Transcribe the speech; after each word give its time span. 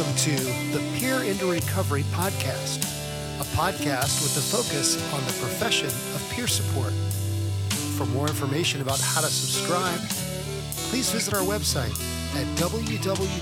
welcome 0.00 0.16
to 0.16 0.30
the 0.72 0.80
Peer 0.96 1.24
into 1.24 1.50
Recovery 1.50 2.04
podcast, 2.04 2.78
a 3.38 3.44
podcast 3.54 4.22
with 4.22 4.34
a 4.34 4.40
focus 4.40 4.96
on 5.12 5.20
the 5.26 5.32
profession 5.32 5.88
of 5.88 6.26
peer 6.32 6.46
support. 6.46 6.94
For 7.98 8.06
more 8.06 8.26
information 8.26 8.80
about 8.80 8.98
how 8.98 9.20
to 9.20 9.26
subscribe, 9.26 10.00
please 10.88 11.10
visit 11.10 11.34
our 11.34 11.42
website 11.42 11.92
at 12.34 12.46
www.vprsn.org. 12.56 13.40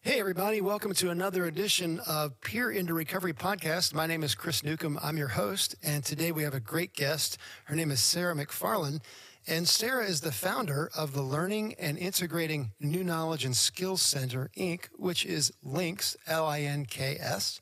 Hey, 0.00 0.18
everybody, 0.18 0.60
welcome 0.60 0.92
to 0.94 1.10
another 1.10 1.44
edition 1.44 2.00
of 2.00 2.40
Peer 2.40 2.72
into 2.72 2.94
Recovery 2.94 3.32
podcast. 3.32 3.94
My 3.94 4.08
name 4.08 4.24
is 4.24 4.34
Chris 4.34 4.64
Newcomb. 4.64 4.98
I'm 5.00 5.16
your 5.16 5.28
host, 5.28 5.76
and 5.84 6.02
today 6.02 6.32
we 6.32 6.42
have 6.42 6.54
a 6.54 6.60
great 6.60 6.94
guest. 6.94 7.38
Her 7.66 7.76
name 7.76 7.92
is 7.92 8.00
Sarah 8.00 8.34
McFarland. 8.34 9.02
And 9.46 9.68
Sarah 9.68 10.04
is 10.04 10.20
the 10.20 10.30
founder 10.30 10.88
of 10.96 11.14
the 11.14 11.22
Learning 11.22 11.74
and 11.74 11.98
Integrating 11.98 12.70
New 12.78 13.02
Knowledge 13.02 13.44
and 13.44 13.56
Skills 13.56 14.00
Center, 14.00 14.50
Inc., 14.56 14.84
which 14.96 15.26
is 15.26 15.52
LINKS, 15.66 16.16
L 16.28 16.46
I 16.46 16.60
N 16.60 16.84
K 16.84 17.16
S. 17.20 17.60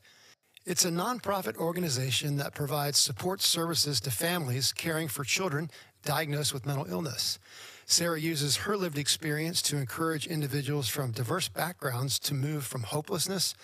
It's 0.63 0.85
a 0.85 0.91
nonprofit 0.91 1.57
organization 1.57 2.37
that 2.37 2.53
provides 2.53 2.99
support 2.99 3.41
services 3.41 3.99
to 4.01 4.11
families 4.11 4.71
caring 4.71 5.07
for 5.07 5.23
children 5.23 5.71
diagnosed 6.03 6.53
with 6.53 6.67
mental 6.67 6.85
illness. 6.87 7.39
Sarah 7.87 8.19
uses 8.19 8.57
her 8.57 8.77
lived 8.77 8.99
experience 8.99 9.63
to 9.63 9.77
encourage 9.77 10.27
individuals 10.27 10.87
from 10.87 11.11
diverse 11.11 11.47
backgrounds 11.47 12.19
to 12.19 12.35
move 12.35 12.63
from 12.63 12.83
hopelessness 12.83 13.55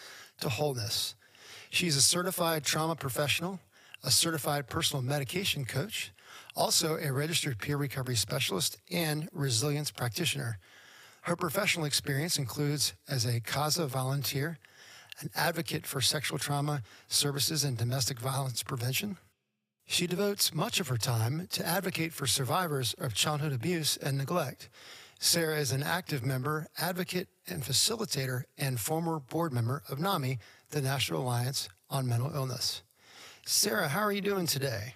to 0.42 0.50
wholeness. 0.50 1.14
She's 1.70 1.96
a 1.96 2.02
certified 2.02 2.64
trauma 2.64 2.96
professional, 2.96 3.60
a 4.04 4.10
certified 4.10 4.68
personal 4.68 5.04
medication 5.04 5.66
coach, 5.66 6.12
also 6.58 6.98
a 6.98 7.14
registered 7.14 7.60
peer 7.60 7.78
recovery 7.78 8.16
specialist 8.16 8.78
and 8.92 9.30
resilience 9.32 9.92
practitioner. 9.92 10.58
Her 11.22 11.36
professional 11.36 11.86
experience 11.86 12.38
includes 12.38 12.94
as 13.08 13.26
a 13.26 13.40
CASA 13.40 13.88
volunteer, 13.88 14.58
an 15.20 15.30
advocate 15.36 15.86
for 15.86 16.02
sexual 16.02 16.40
trauma 16.40 16.82
services 17.08 17.64
and 17.64 17.78
domestic 17.78 18.20
violence 18.20 18.64
prevention. 18.64 19.18
She 19.86 20.08
devotes 20.08 20.54
much 20.54 20.80
of 20.80 20.90
her 20.90 20.98
time 20.98 21.48
to 21.52 21.66
advocate 21.66 22.12
for 22.12 22.28
survivors 22.28 22.94
of 22.98 23.14
childhood 23.14 23.54
abuse 23.54 23.96
and 23.98 24.18
neglect. 24.18 24.70
Sarah 25.20 25.58
is 25.58 25.72
an 25.72 25.82
active 25.82 26.26
member, 26.26 26.68
advocate, 26.78 27.30
and 27.48 27.64
facilitator, 27.64 28.44
and 28.58 28.80
former 28.80 29.20
board 29.20 29.54
member 29.54 29.84
of 29.90 30.00
NAMI, 30.00 30.40
the 30.72 30.82
National 30.82 31.22
Alliance 31.22 31.70
on 31.90 32.08
Mental 32.08 32.32
Illness. 32.36 32.84
Sarah, 33.46 33.88
how 33.88 34.02
are 34.02 34.12
you 34.12 34.22
doing 34.22 34.46
today? 34.46 34.96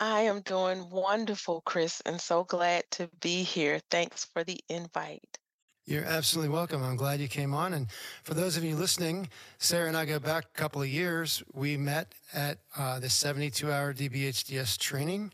I 0.00 0.22
am 0.22 0.40
doing 0.40 0.88
wonderful, 0.88 1.60
Chris, 1.66 2.00
and 2.06 2.18
so 2.18 2.44
glad 2.44 2.84
to 2.92 3.10
be 3.20 3.42
here. 3.42 3.80
Thanks 3.90 4.24
for 4.24 4.42
the 4.42 4.58
invite. 4.70 5.38
You're 5.84 6.04
absolutely 6.04 6.54
welcome. 6.54 6.82
I'm 6.82 6.96
glad 6.96 7.20
you 7.20 7.28
came 7.28 7.52
on. 7.52 7.74
And 7.74 7.88
for 8.22 8.32
those 8.32 8.56
of 8.56 8.64
you 8.64 8.76
listening, 8.76 9.28
Sarah 9.58 9.88
and 9.88 9.96
I 9.96 10.06
go 10.06 10.18
back 10.18 10.44
a 10.44 10.58
couple 10.58 10.80
of 10.80 10.88
years. 10.88 11.42
We 11.52 11.76
met 11.76 12.14
at 12.32 12.58
uh, 12.78 12.98
the 12.98 13.10
72 13.10 13.70
hour 13.70 13.92
DBHDS 13.92 14.78
training 14.78 15.32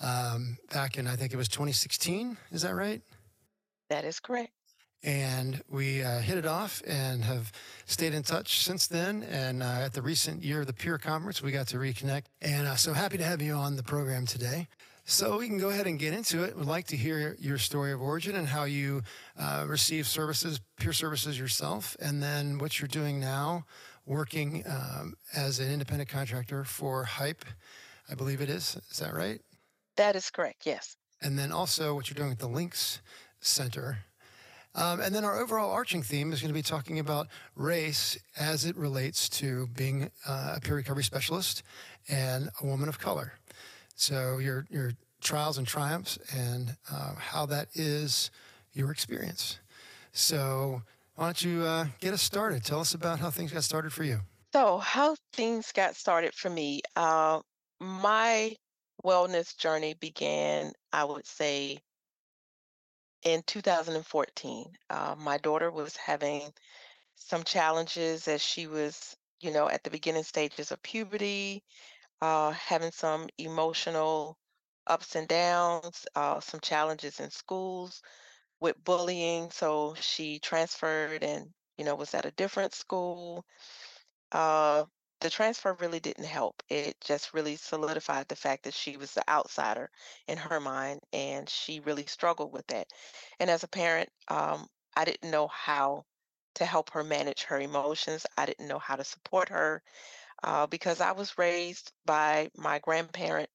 um, 0.00 0.58
back 0.72 0.96
in, 0.96 1.08
I 1.08 1.16
think 1.16 1.32
it 1.32 1.36
was 1.36 1.48
2016. 1.48 2.36
Is 2.52 2.62
that 2.62 2.74
right? 2.74 3.02
That 3.90 4.04
is 4.04 4.20
correct 4.20 4.52
and 5.04 5.62
we 5.68 6.02
uh, 6.02 6.20
hit 6.20 6.38
it 6.38 6.46
off 6.46 6.82
and 6.86 7.22
have 7.24 7.52
stayed 7.84 8.14
in 8.14 8.22
touch 8.22 8.64
since 8.64 8.86
then. 8.86 9.22
And 9.24 9.62
uh, 9.62 9.82
at 9.84 9.92
the 9.92 10.00
recent 10.00 10.42
year 10.42 10.62
of 10.62 10.66
the 10.66 10.72
Peer 10.72 10.96
Conference, 10.96 11.42
we 11.42 11.52
got 11.52 11.68
to 11.68 11.76
reconnect. 11.76 12.24
And 12.40 12.66
uh, 12.66 12.76
so 12.76 12.94
happy 12.94 13.18
to 13.18 13.24
have 13.24 13.42
you 13.42 13.52
on 13.52 13.76
the 13.76 13.82
program 13.82 14.24
today. 14.24 14.66
So 15.04 15.36
we 15.38 15.48
can 15.48 15.58
go 15.58 15.68
ahead 15.68 15.86
and 15.86 15.98
get 15.98 16.14
into 16.14 16.42
it. 16.44 16.56
We'd 16.56 16.64
like 16.64 16.86
to 16.86 16.96
hear 16.96 17.36
your 17.38 17.58
story 17.58 17.92
of 17.92 18.00
origin 18.00 18.36
and 18.36 18.48
how 18.48 18.64
you 18.64 19.02
uh, 19.38 19.66
receive 19.68 20.06
services, 20.06 20.58
peer 20.80 20.94
services 20.94 21.38
yourself, 21.38 21.94
and 22.00 22.22
then 22.22 22.56
what 22.56 22.80
you're 22.80 22.88
doing 22.88 23.20
now, 23.20 23.66
working 24.06 24.64
um, 24.66 25.14
as 25.36 25.58
an 25.58 25.70
independent 25.70 26.08
contractor 26.08 26.64
for 26.64 27.04
Hype, 27.04 27.44
I 28.10 28.14
believe 28.14 28.40
it 28.40 28.48
is. 28.48 28.78
Is 28.90 28.98
that 28.98 29.12
right? 29.12 29.42
That 29.96 30.16
is 30.16 30.30
correct. 30.30 30.62
Yes. 30.64 30.96
And 31.20 31.38
then 31.38 31.52
also 31.52 31.94
what 31.94 32.08
you're 32.08 32.16
doing 32.16 32.32
at 32.32 32.38
the 32.38 32.48
LINKS 32.48 33.00
Center 33.40 33.98
um, 34.74 35.00
and 35.00 35.14
then 35.14 35.24
our 35.24 35.38
overall 35.38 35.70
arching 35.70 36.02
theme 36.02 36.32
is 36.32 36.40
going 36.40 36.48
to 36.48 36.54
be 36.54 36.62
talking 36.62 36.98
about 36.98 37.28
race 37.54 38.18
as 38.36 38.64
it 38.64 38.76
relates 38.76 39.28
to 39.28 39.68
being 39.68 40.10
uh, 40.26 40.54
a 40.56 40.60
peer 40.60 40.76
recovery 40.76 41.04
specialist 41.04 41.62
and 42.08 42.50
a 42.60 42.66
woman 42.66 42.88
of 42.88 42.98
color. 42.98 43.34
So 43.94 44.38
your 44.38 44.66
your 44.70 44.92
trials 45.20 45.58
and 45.58 45.66
triumphs 45.66 46.18
and 46.36 46.76
uh, 46.92 47.14
how 47.14 47.46
that 47.46 47.68
is 47.74 48.30
your 48.72 48.90
experience. 48.90 49.58
So 50.12 50.82
why 51.14 51.26
don't 51.26 51.42
you 51.42 51.62
uh, 51.62 51.86
get 52.00 52.12
us 52.12 52.22
started? 52.22 52.64
Tell 52.64 52.80
us 52.80 52.94
about 52.94 53.20
how 53.20 53.30
things 53.30 53.52
got 53.52 53.64
started 53.64 53.92
for 53.92 54.04
you. 54.04 54.20
So 54.52 54.78
how 54.78 55.16
things 55.32 55.72
got 55.72 55.96
started 55.96 56.34
for 56.34 56.50
me. 56.50 56.82
Uh, 56.94 57.40
my 57.80 58.54
wellness 59.04 59.56
journey 59.56 59.94
began, 59.94 60.72
I 60.92 61.04
would 61.04 61.26
say, 61.26 61.78
in 63.24 63.42
2014. 63.44 64.72
Uh, 64.90 65.14
my 65.18 65.38
daughter 65.38 65.70
was 65.70 65.96
having 65.96 66.52
some 67.16 67.44
challenges 67.44 68.28
as 68.28 68.42
she 68.42 68.66
was, 68.68 69.16
you 69.40 69.52
know, 69.52 69.68
at 69.68 69.84
the 69.84 69.90
beginning 69.90 70.24
stages 70.24 70.72
of 70.72 70.82
puberty, 70.82 71.62
uh, 72.22 72.52
having 72.52 72.92
some 72.92 73.28
emotional 73.38 74.38
ups 74.86 75.16
and 75.16 75.28
downs, 75.28 76.06
uh, 76.16 76.40
some 76.40 76.60
challenges 76.60 77.20
in 77.20 77.30
schools 77.30 78.02
with 78.60 78.82
bullying. 78.84 79.50
So 79.50 79.94
she 79.94 80.38
transferred 80.40 81.24
and, 81.24 81.52
you 81.78 81.84
know, 81.84 81.94
was 81.96 82.14
at 82.14 82.26
a 82.26 82.32
different 82.32 82.74
school. 82.74 83.44
Uh, 84.32 84.84
the 85.24 85.30
transfer 85.30 85.72
really 85.80 86.00
didn't 86.00 86.26
help. 86.26 86.62
It 86.68 87.00
just 87.00 87.32
really 87.32 87.56
solidified 87.56 88.28
the 88.28 88.36
fact 88.36 88.64
that 88.64 88.74
she 88.74 88.98
was 88.98 89.14
the 89.14 89.24
outsider 89.26 89.90
in 90.28 90.36
her 90.36 90.60
mind, 90.60 91.00
and 91.14 91.48
she 91.48 91.80
really 91.80 92.04
struggled 92.04 92.52
with 92.52 92.66
that. 92.66 92.88
And 93.40 93.48
as 93.48 93.64
a 93.64 93.68
parent, 93.68 94.10
um, 94.28 94.66
I 94.94 95.06
didn't 95.06 95.30
know 95.30 95.48
how 95.48 96.04
to 96.56 96.66
help 96.66 96.90
her 96.90 97.02
manage 97.02 97.44
her 97.44 97.58
emotions. 97.58 98.26
I 98.36 98.44
didn't 98.44 98.68
know 98.68 98.78
how 98.78 98.96
to 98.96 99.02
support 99.04 99.48
her 99.48 99.82
uh, 100.42 100.66
because 100.66 101.00
I 101.00 101.12
was 101.12 101.38
raised 101.38 101.90
by 102.04 102.50
my 102.54 102.78
grandparent 102.80 103.48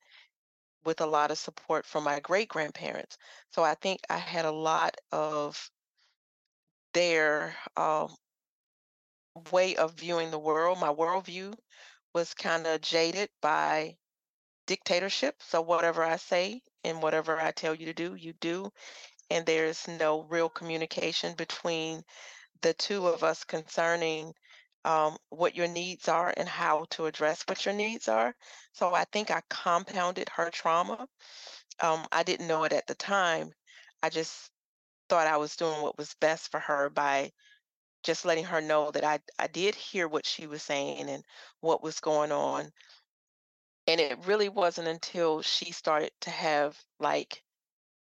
with 0.85 1.01
a 1.01 1.05
lot 1.05 1.29
of 1.29 1.37
support 1.37 1.85
from 1.85 2.03
my 2.03 2.19
great 2.19 2.49
grandparents. 2.49 3.15
So 3.51 3.63
I 3.63 3.75
think 3.75 3.99
I 4.09 4.17
had 4.17 4.45
a 4.45 4.51
lot 4.51 4.97
of 5.11 5.69
their 6.93 7.55
um, 7.77 8.15
way 9.51 9.75
of 9.75 9.93
viewing 9.93 10.31
the 10.31 10.39
world, 10.39 10.79
my 10.79 10.89
worldview 10.93 11.53
was 12.13 12.33
kind 12.33 12.65
of 12.67 12.81
jaded 12.81 13.29
by 13.41 13.95
dictatorship. 14.67 15.35
So 15.41 15.61
whatever 15.61 16.03
I 16.03 16.17
say 16.17 16.61
and 16.83 17.01
whatever 17.01 17.39
I 17.39 17.51
tell 17.51 17.75
you 17.75 17.85
to 17.87 17.93
do, 17.93 18.15
you 18.15 18.33
do. 18.33 18.71
And 19.29 19.45
there's 19.45 19.87
no 19.87 20.23
real 20.23 20.49
communication 20.49 21.35
between 21.35 22.03
the 22.61 22.73
two 22.73 23.07
of 23.07 23.23
us 23.23 23.43
concerning 23.43 24.33
um, 24.85 25.17
what 25.29 25.55
your 25.55 25.67
needs 25.67 26.07
are 26.07 26.33
and 26.37 26.47
how 26.47 26.85
to 26.91 27.05
address 27.05 27.43
what 27.47 27.65
your 27.65 27.75
needs 27.75 28.07
are. 28.07 28.33
So 28.73 28.93
I 28.93 29.05
think 29.05 29.31
I 29.31 29.41
compounded 29.49 30.29
her 30.29 30.49
trauma. 30.49 31.07
Um, 31.81 32.05
I 32.11 32.23
didn't 32.23 32.47
know 32.47 32.63
it 32.63 32.73
at 32.73 32.87
the 32.87 32.95
time. 32.95 33.51
I 34.01 34.09
just 34.09 34.49
thought 35.09 35.27
I 35.27 35.37
was 35.37 35.55
doing 35.55 35.81
what 35.81 35.97
was 35.97 36.15
best 36.21 36.51
for 36.51 36.59
her 36.59 36.89
by 36.89 37.31
just 38.03 38.25
letting 38.25 38.45
her 38.45 38.61
know 38.61 38.91
that 38.91 39.03
I, 39.03 39.19
I 39.37 39.47
did 39.47 39.75
hear 39.75 40.07
what 40.07 40.25
she 40.25 40.47
was 40.47 40.63
saying 40.63 41.09
and 41.09 41.23
what 41.61 41.83
was 41.83 41.99
going 41.99 42.31
on. 42.31 42.71
And 43.87 43.99
it 43.99 44.25
really 44.25 44.49
wasn't 44.49 44.87
until 44.87 45.41
she 45.41 45.71
started 45.71 46.11
to 46.21 46.29
have 46.29 46.77
like 46.99 47.43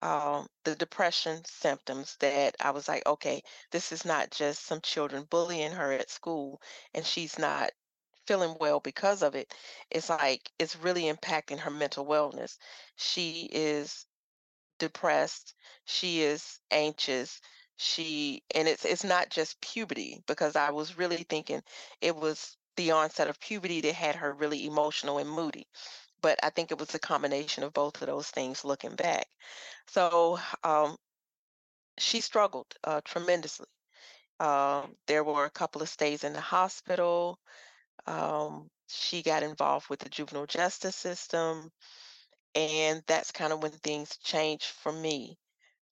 um, 0.01 0.47
the 0.63 0.75
depression 0.75 1.43
symptoms 1.45 2.17
that 2.19 2.55
I 2.59 2.71
was 2.71 2.87
like, 2.87 3.05
okay, 3.05 3.43
this 3.71 3.91
is 3.91 4.05
not 4.05 4.31
just 4.31 4.65
some 4.65 4.81
children 4.81 5.27
bullying 5.29 5.71
her 5.71 5.91
at 5.91 6.09
school 6.09 6.61
and 6.93 7.05
she's 7.05 7.37
not 7.37 7.71
feeling 8.27 8.55
well 8.59 8.79
because 8.79 9.21
of 9.21 9.35
it. 9.35 9.53
It's 9.89 10.09
like 10.09 10.51
it's 10.59 10.75
really 10.75 11.03
impacting 11.03 11.59
her 11.59 11.71
mental 11.71 12.05
wellness. 12.05 12.57
She 12.95 13.49
is 13.51 14.05
depressed, 14.79 15.53
she 15.85 16.21
is 16.21 16.59
anxious, 16.71 17.39
she 17.81 18.43
and 18.55 18.67
it's 18.67 18.85
it's 18.85 19.03
not 19.03 19.29
just 19.29 19.59
puberty 19.61 20.21
because 20.27 20.55
I 20.55 20.71
was 20.71 20.97
really 20.97 21.25
thinking 21.29 21.61
it 22.01 22.15
was 22.15 22.57
the 22.77 22.91
onset 22.91 23.27
of 23.29 23.39
puberty 23.39 23.81
that 23.81 23.95
had 23.95 24.15
her 24.15 24.33
really 24.33 24.65
emotional 24.67 25.17
and 25.17 25.29
moody. 25.29 25.67
But 26.21 26.39
I 26.43 26.51
think 26.51 26.71
it 26.71 26.79
was 26.79 26.93
a 26.95 26.99
combination 26.99 27.63
of 27.63 27.73
both 27.73 28.01
of 28.01 28.07
those 28.07 28.29
things 28.29 28.63
looking 28.65 28.95
back. 28.95 29.27
So 29.87 30.39
um, 30.63 30.97
she 31.97 32.21
struggled 32.21 32.67
uh, 32.83 33.01
tremendously. 33.05 33.67
Um, 34.39 34.95
there 35.07 35.23
were 35.23 35.45
a 35.45 35.51
couple 35.51 35.81
of 35.81 35.89
stays 35.89 36.23
in 36.23 36.33
the 36.33 36.41
hospital. 36.41 37.39
Um, 38.07 38.69
she 38.87 39.23
got 39.23 39.43
involved 39.43 39.89
with 39.89 39.99
the 39.99 40.09
juvenile 40.09 40.47
justice 40.47 40.95
system. 40.95 41.71
And 42.55 43.03
that's 43.07 43.31
kind 43.31 43.53
of 43.53 43.63
when 43.63 43.71
things 43.71 44.17
changed 44.17 44.65
for 44.65 44.91
me. 44.91 45.37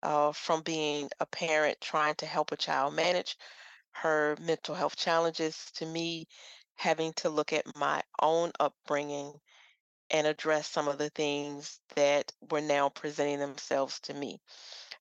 Uh, 0.04 0.32
from 0.32 0.62
being 0.62 1.10
a 1.20 1.26
parent 1.26 1.80
trying 1.82 2.16
to 2.16 2.26
help 2.26 2.52
a 2.52 2.58
child 2.58 2.94
manage 2.94 3.38
her 3.92 4.38
mental 4.40 4.76
health 4.76 4.96
challenges 4.96 5.72
to 5.76 5.86
me 5.86 6.28
having 6.76 7.12
to 7.14 7.30
look 7.30 7.52
at 7.52 7.76
my 7.76 8.02
own 8.22 8.52
upbringing 8.60 9.34
and 10.12 10.26
address 10.26 10.68
some 10.68 10.88
of 10.88 10.98
the 10.98 11.10
things 11.10 11.80
that 11.96 12.32
were 12.50 12.62
now 12.62 12.90
presenting 12.90 13.40
themselves 13.40 14.00
to 14.00 14.14
me. 14.14 14.40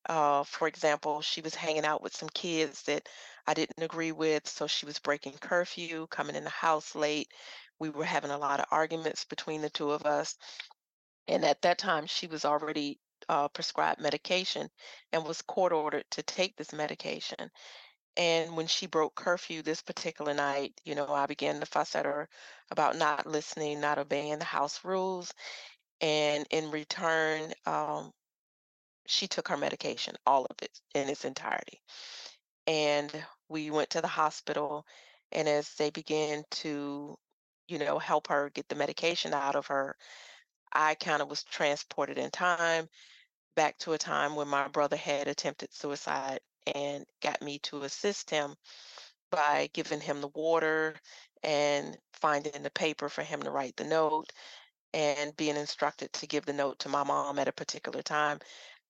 Uh, 0.09 0.43
for 0.45 0.69
example, 0.69 1.23
she 1.23 1.41
was 1.41 1.55
hanging 1.55 1.85
out 1.85 2.03
with 2.03 2.17
some 2.17 2.29
kids 2.31 2.83
that 2.83 3.09
I 3.47 3.55
didn't 3.55 3.83
agree 3.83 4.13
with, 4.13 4.47
so 4.49 4.67
she 4.67 4.87
was 4.87 4.99
breaking 4.99 5.35
curfew, 5.41 6.07
coming 6.09 6.37
in 6.37 6.45
the 6.45 6.51
house 6.51 6.95
late. 6.95 7.29
We 7.79 7.91
were 7.91 8.05
having 8.05 8.31
a 8.31 8.39
lot 8.39 8.61
of 8.61 8.67
arguments 8.71 9.25
between 9.25 9.63
the 9.63 9.71
two 9.71 9.91
of 9.91 10.05
us. 10.05 10.37
And 11.29 11.45
at 11.45 11.63
that 11.63 11.79
time, 11.79 12.07
she 12.07 12.27
was 12.27 12.45
already 12.45 12.99
uh, 13.29 13.49
prescribed 13.49 14.01
medication 14.01 14.69
and 15.13 15.25
was 15.25 15.43
court 15.43 15.73
ordered 15.73 16.05
to 16.11 16.23
take 16.23 16.57
this 16.57 16.73
medication. 16.73 17.51
And 18.17 18.57
when 18.57 18.67
she 18.67 18.87
broke 18.87 19.15
curfew 19.15 19.63
this 19.63 19.81
particular 19.81 20.35
night, 20.35 20.73
you 20.85 20.97
know, 20.97 21.07
I 21.09 21.27
began 21.27 21.61
to 21.61 21.67
fuss 21.67 21.95
at 21.95 22.05
her 22.05 22.29
about 22.71 22.97
not 22.97 23.27
listening, 23.27 23.81
not 23.81 23.99
obeying 23.99 24.39
the 24.39 24.45
house 24.45 24.85
rules. 24.85 25.33
And 26.01 26.47
in 26.51 26.71
return, 26.73 27.53
um, 27.65 28.13
she 29.07 29.29
took 29.29 29.49
her 29.49 29.57
medication, 29.57 30.17
all 30.27 30.47
of 30.47 30.57
it 30.63 30.81
in 30.95 31.09
its 31.09 31.25
entirety. 31.25 31.81
And 32.67 33.11
we 33.49 33.71
went 33.71 33.91
to 33.91 34.01
the 34.01 34.09
hospital. 34.09 34.85
And 35.31 35.49
as 35.49 35.75
they 35.75 35.91
began 35.91 36.43
to, 36.51 37.17
you 37.69 37.79
know, 37.79 37.99
help 37.99 38.27
her 38.29 38.51
get 38.51 38.69
the 38.69 38.75
medication 38.75 39.33
out 39.33 39.55
of 39.55 39.67
her, 39.69 39.97
I 40.73 40.95
kind 40.95 41.23
of 41.23 41.29
was 41.29 41.45
transported 41.45 42.19
in 42.19 42.31
time 42.31 42.89
back 43.57 43.79
to 43.79 43.93
a 43.93 43.99
time 43.99 44.37
when 44.37 44.49
my 44.49 44.69
brother 44.69 44.97
had 44.97 45.29
attempted 45.29 45.73
suicide 45.73 46.41
and 46.75 47.05
got 47.23 47.43
me 47.43 47.59
to 47.61 47.83
assist 47.83 48.31
him 48.31 48.55
by 49.31 49.69
giving 49.73 50.01
him 50.01 50.21
the 50.21 50.29
water 50.29 50.95
and 51.43 51.97
finding 52.13 52.63
the 52.63 52.71
paper 52.71 53.09
for 53.09 53.23
him 53.23 53.43
to 53.43 53.51
write 53.51 53.77
the 53.77 53.85
note 53.85 54.33
and 54.95 55.37
being 55.37 55.57
instructed 55.57 56.13
to 56.13 56.27
give 56.27 56.47
the 56.47 56.53
note 56.53 56.79
to 56.81 56.89
my 56.89 57.05
mom 57.05 57.39
at 57.39 57.49
a 57.49 57.53
particular 57.53 58.03
time. 58.03 58.39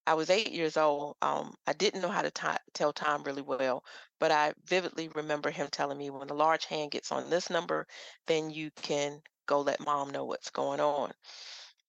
I 0.07 0.15
was 0.15 0.31
eight 0.31 0.53
years 0.53 0.77
old. 0.79 1.17
Um, 1.23 1.55
I 1.67 1.75
didn't 1.75 2.01
know 2.01 2.09
how 2.09 2.23
to 2.23 2.31
ti 2.31 2.49
tell 2.73 2.93
time 2.93 3.23
really 3.25 3.43
well, 3.43 3.85
but 4.19 4.31
I 4.31 4.55
vividly 4.67 5.09
remember 5.09 5.51
him 5.51 5.69
telling 5.71 5.99
me 5.99 6.11
when 6.11 6.29
the 6.29 6.35
large 6.35 6.65
hand 6.67 6.93
gets 6.93 7.13
on 7.13 7.29
this 7.31 7.51
number, 7.51 7.87
then 8.27 8.51
you 8.51 8.71
can 8.83 9.21
go 9.47 9.61
let 9.61 9.85
mom 9.85 10.11
know 10.11 10.25
what's 10.25 10.51
going 10.51 10.81
on. 10.81 11.13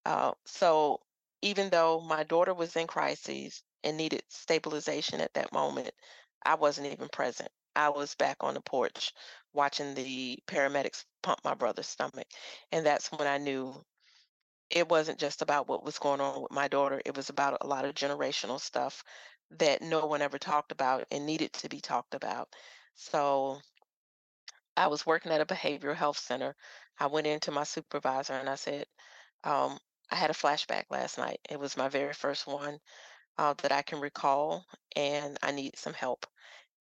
Uh, 0.05 0.33
so 0.45 0.99
even 1.41 1.69
though 1.69 2.01
my 2.01 2.23
daughter 2.23 2.53
was 2.53 2.75
in 2.75 2.87
crises 2.87 3.63
and 3.83 3.97
needed 3.97 4.23
stabilization 4.29 5.21
at 5.21 5.33
that 5.33 5.53
moment, 5.53 5.91
I 6.45 6.55
wasn't 6.55 6.87
even 6.91 7.09
present. 7.09 7.49
I 7.75 7.89
was 7.89 8.15
back 8.15 8.37
on 8.41 8.55
the 8.55 8.61
porch 8.61 9.13
watching 9.53 9.93
the 9.93 10.39
paramedics 10.47 11.05
pump 11.23 11.39
my 11.43 11.53
brother's 11.53 11.87
stomach. 11.87 12.27
And 12.71 12.85
that's 12.85 13.11
when 13.11 13.27
I 13.27 13.37
knew 13.37 13.73
it 14.69 14.89
wasn't 14.89 15.19
just 15.19 15.41
about 15.41 15.67
what 15.67 15.83
was 15.83 15.99
going 15.99 16.21
on 16.21 16.41
with 16.43 16.51
my 16.51 16.67
daughter, 16.67 17.01
it 17.05 17.15
was 17.15 17.29
about 17.29 17.57
a 17.61 17.67
lot 17.67 17.85
of 17.85 17.95
generational 17.95 18.59
stuff 18.59 19.03
that 19.51 19.81
no 19.81 20.05
one 20.05 20.21
ever 20.21 20.37
talked 20.39 20.71
about 20.71 21.05
and 21.11 21.25
needed 21.25 21.53
to 21.53 21.69
be 21.69 21.79
talked 21.81 22.13
about. 22.15 22.49
So 22.95 23.61
I 24.75 24.87
was 24.87 25.05
working 25.05 25.31
at 25.31 25.41
a 25.41 25.45
behavioral 25.45 25.95
health 25.95 26.17
center. 26.17 26.55
I 26.99 27.07
went 27.07 27.27
into 27.27 27.51
my 27.51 27.63
supervisor 27.63 28.33
and 28.33 28.49
I 28.49 28.55
said, 28.55 28.85
um, 29.43 29.79
I 30.11 30.15
had 30.15 30.29
a 30.29 30.33
flashback 30.33 30.85
last 30.91 31.17
night. 31.17 31.39
It 31.49 31.59
was 31.59 31.77
my 31.77 31.89
very 31.89 32.13
first 32.13 32.45
one 32.47 32.79
uh, 33.37 33.53
that 33.63 33.71
I 33.71 33.81
can 33.83 33.99
recall, 34.01 34.65
and 34.95 35.37
I 35.43 35.51
need 35.51 35.77
some 35.77 35.93
help. 35.93 36.27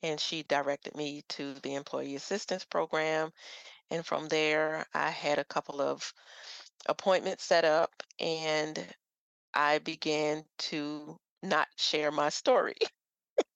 And 0.02 0.20
she 0.20 0.42
directed 0.44 0.96
me 0.96 1.25
to 1.30 1.54
the 1.54 1.75
employee 1.76 2.16
assistance 2.16 2.64
program. 2.64 3.32
And 3.90 4.06
from 4.06 4.28
there, 4.28 4.86
I 4.94 5.10
had 5.10 5.38
a 5.38 5.44
couple 5.44 5.80
of 5.82 6.12
appointments 6.86 7.44
set 7.44 7.64
up, 7.64 7.92
and 8.20 8.94
I 9.54 9.78
began 9.78 10.44
to 10.70 11.19
not 11.42 11.69
share 11.76 12.10
my 12.12 12.31
story. 12.31 12.76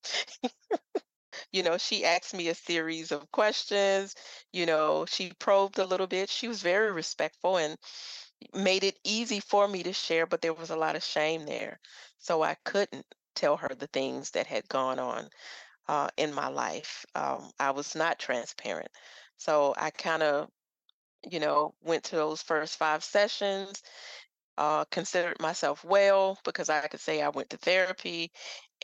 you 1.51 1.63
know, 1.63 1.77
she 1.77 2.05
asked 2.05 2.33
me 2.33 2.49
a 2.49 2.55
series 2.55 3.11
of 3.11 3.31
questions. 3.31 4.15
You 4.51 4.65
know, 4.65 5.05
she 5.05 5.31
probed 5.39 5.79
a 5.79 5.85
little 5.85 6.07
bit. 6.07 6.29
She 6.29 6.47
was 6.47 6.61
very 6.61 6.91
respectful 6.91 7.57
and 7.57 7.77
made 8.53 8.83
it 8.83 8.99
easy 9.03 9.39
for 9.39 9.67
me 9.67 9.83
to 9.83 9.93
share, 9.93 10.25
but 10.25 10.41
there 10.41 10.53
was 10.53 10.69
a 10.69 10.75
lot 10.75 10.95
of 10.95 11.03
shame 11.03 11.45
there. 11.45 11.79
So 12.19 12.43
I 12.43 12.55
couldn't 12.65 13.05
tell 13.35 13.57
her 13.57 13.69
the 13.69 13.87
things 13.87 14.31
that 14.31 14.47
had 14.47 14.67
gone 14.69 14.99
on 14.99 15.29
uh, 15.87 16.09
in 16.17 16.33
my 16.33 16.47
life. 16.47 17.05
Um, 17.15 17.51
I 17.59 17.71
was 17.71 17.95
not 17.95 18.19
transparent. 18.19 18.89
So 19.37 19.73
I 19.77 19.91
kind 19.91 20.23
of, 20.23 20.49
you 21.29 21.39
know, 21.39 21.73
went 21.81 22.03
to 22.05 22.15
those 22.15 22.41
first 22.41 22.77
five 22.77 23.03
sessions, 23.03 23.83
uh, 24.57 24.85
considered 24.85 25.39
myself 25.41 25.83
well 25.83 26.39
because 26.45 26.69
I 26.69 26.87
could 26.87 26.99
say 26.99 27.21
I 27.21 27.29
went 27.29 27.49
to 27.51 27.57
therapy 27.57 28.31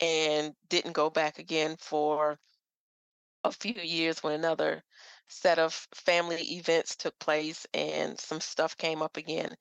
and 0.00 0.54
didn't 0.68 0.92
go 0.92 1.10
back 1.10 1.38
again 1.38 1.76
for 1.78 2.38
a 3.44 3.52
few 3.52 3.74
years 3.74 4.22
when 4.22 4.34
another 4.34 4.82
set 5.30 5.58
of 5.58 5.74
family 5.94 6.42
events 6.56 6.96
took 6.96 7.18
place 7.18 7.66
and 7.74 8.18
some 8.20 8.40
stuff 8.40 8.76
came 8.76 9.02
up 9.02 9.16
again. 9.16 9.56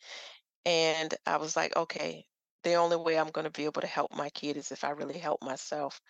And 0.65 1.13
I 1.25 1.37
was 1.37 1.55
like, 1.55 1.75
okay, 1.75 2.25
the 2.63 2.75
only 2.75 2.97
way 2.97 3.17
I'm 3.19 3.31
going 3.31 3.45
to 3.45 3.51
be 3.51 3.65
able 3.65 3.81
to 3.81 3.87
help 3.87 4.13
my 4.15 4.29
kid 4.31 4.57
is 4.57 4.71
if 4.71 4.83
I 4.83 4.91
really 4.91 5.19
help 5.19 5.41
myself. 5.43 6.01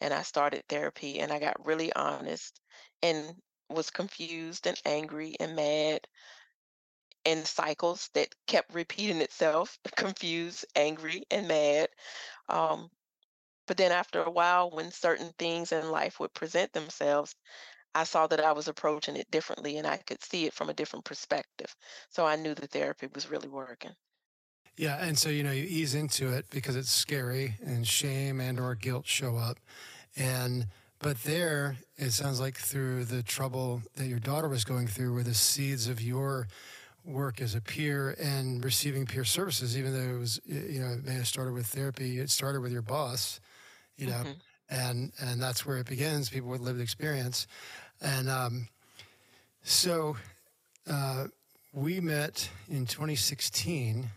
And 0.00 0.14
I 0.14 0.22
started 0.22 0.64
therapy 0.68 1.20
and 1.20 1.32
I 1.32 1.38
got 1.40 1.66
really 1.66 1.92
honest 1.94 2.60
and 3.02 3.42
was 3.70 3.90
confused 3.90 4.66
and 4.66 4.80
angry 4.86 5.36
and 5.40 5.56
mad 5.56 6.06
in 7.24 7.44
cycles 7.44 8.08
that 8.14 8.34
kept 8.46 8.72
repeating 8.72 9.20
itself 9.20 9.78
confused, 9.96 10.64
angry, 10.76 11.24
and 11.30 11.48
mad. 11.48 11.88
Um, 12.48 12.90
but 13.66 13.76
then 13.78 13.92
after 13.92 14.22
a 14.22 14.30
while, 14.30 14.70
when 14.70 14.92
certain 14.92 15.32
things 15.38 15.72
in 15.72 15.90
life 15.90 16.20
would 16.20 16.34
present 16.34 16.72
themselves, 16.72 17.34
I 17.96 18.04
saw 18.04 18.26
that 18.26 18.40
I 18.40 18.52
was 18.52 18.68
approaching 18.68 19.16
it 19.16 19.30
differently 19.30 19.78
and 19.78 19.86
I 19.86 19.96
could 19.96 20.22
see 20.22 20.44
it 20.44 20.52
from 20.52 20.68
a 20.68 20.74
different 20.74 21.06
perspective. 21.06 21.74
So 22.10 22.26
I 22.26 22.36
knew 22.36 22.54
the 22.54 22.66
therapy 22.66 23.08
was 23.14 23.30
really 23.30 23.48
working. 23.48 23.92
Yeah, 24.76 24.98
and 25.00 25.16
so 25.16 25.30
you 25.30 25.42
know 25.42 25.52
you 25.52 25.64
ease 25.66 25.94
into 25.94 26.28
it 26.28 26.44
because 26.50 26.76
it's 26.76 26.90
scary 26.90 27.56
and 27.64 27.86
shame 27.86 28.38
and 28.38 28.60
or 28.60 28.74
guilt 28.74 29.06
show 29.06 29.36
up. 29.36 29.58
And 30.14 30.66
but 30.98 31.22
there 31.22 31.76
it 31.96 32.10
sounds 32.10 32.38
like 32.38 32.56
through 32.56 33.06
the 33.06 33.22
trouble 33.22 33.80
that 33.96 34.06
your 34.06 34.18
daughter 34.18 34.48
was 34.48 34.64
going 34.64 34.86
through 34.86 35.14
were 35.14 35.22
the 35.22 35.32
seeds 35.34 35.88
of 35.88 36.02
your 36.02 36.48
work 37.02 37.40
as 37.40 37.54
a 37.54 37.60
peer 37.62 38.14
and 38.20 38.62
receiving 38.64 39.06
peer 39.06 39.24
services 39.24 39.78
even 39.78 39.92
though 39.92 40.16
it 40.16 40.18
was 40.18 40.40
you 40.44 40.80
know 40.80 40.88
it 40.88 41.04
may 41.04 41.14
have 41.14 41.28
started 41.28 41.52
with 41.52 41.66
therapy 41.66 42.18
it 42.18 42.28
started 42.28 42.60
with 42.60 42.72
your 42.72 42.82
boss 42.82 43.38
you 43.96 44.08
know 44.08 44.14
mm-hmm. 44.14 44.32
and 44.70 45.12
and 45.20 45.40
that's 45.40 45.64
where 45.64 45.76
it 45.76 45.86
begins 45.86 46.28
people 46.28 46.48
with 46.48 46.60
lived 46.60 46.80
experience 46.80 47.46
and 48.00 48.28
um, 48.28 48.68
so 49.62 50.16
uh, 50.88 51.26
we 51.72 52.00
met 52.00 52.48
in 52.68 52.86
2016 52.86 54.08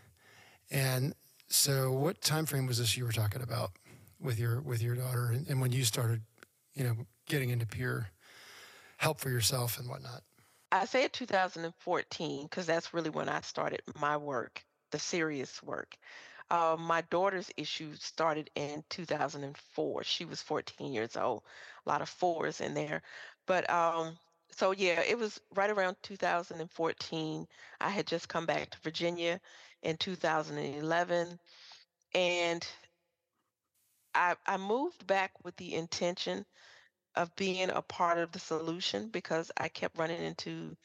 and 0.70 1.14
so 1.48 1.90
what 1.92 2.20
time 2.20 2.46
frame 2.46 2.66
was 2.66 2.78
this 2.78 2.96
you 2.96 3.04
were 3.04 3.12
talking 3.12 3.42
about 3.42 3.72
with 4.20 4.38
your 4.38 4.60
with 4.60 4.82
your 4.82 4.94
daughter 4.94 5.30
and, 5.32 5.48
and 5.48 5.60
when 5.60 5.72
you 5.72 5.84
started 5.84 6.22
you 6.74 6.84
know 6.84 6.96
getting 7.26 7.50
into 7.50 7.66
peer 7.66 8.08
help 8.98 9.18
for 9.18 9.30
yourself 9.30 9.78
and 9.78 9.88
whatnot 9.88 10.22
I 10.72 10.84
say 10.84 11.08
2014 11.08 12.44
because 12.44 12.66
that's 12.66 12.94
really 12.94 13.10
when 13.10 13.28
I 13.28 13.40
started 13.40 13.82
my 14.00 14.16
work, 14.16 14.62
the 14.92 15.00
serious 15.00 15.60
work. 15.64 15.96
Uh, 16.48 16.76
my 16.78 17.00
daughter's 17.10 17.50
issue 17.56 17.94
started 17.96 18.50
in 18.54 18.84
2004. 18.88 20.04
She 20.04 20.24
was 20.24 20.42
14 20.42 20.92
years 20.92 21.16
old. 21.16 21.42
A 21.86 21.88
lot 21.88 22.02
of 22.02 22.08
fours 22.08 22.60
in 22.60 22.74
there. 22.74 23.02
But 23.50 23.68
um, 23.68 24.16
so, 24.52 24.70
yeah, 24.70 25.02
it 25.02 25.18
was 25.18 25.40
right 25.56 25.70
around 25.70 25.96
2014. 26.04 27.48
I 27.80 27.90
had 27.90 28.06
just 28.06 28.28
come 28.28 28.46
back 28.46 28.70
to 28.70 28.78
Virginia 28.82 29.40
in 29.82 29.96
2011. 29.96 31.40
And 32.14 32.68
I, 34.14 34.36
I 34.46 34.56
moved 34.56 35.04
back 35.08 35.32
with 35.44 35.56
the 35.56 35.74
intention 35.74 36.46
of 37.16 37.34
being 37.36 37.70
a 37.70 37.82
part 37.82 38.18
of 38.18 38.32
the 38.32 38.38
solution 38.38 39.08
because 39.08 39.50
I 39.56 39.68
kept 39.68 39.98
running 39.98 40.22
into 40.22 40.76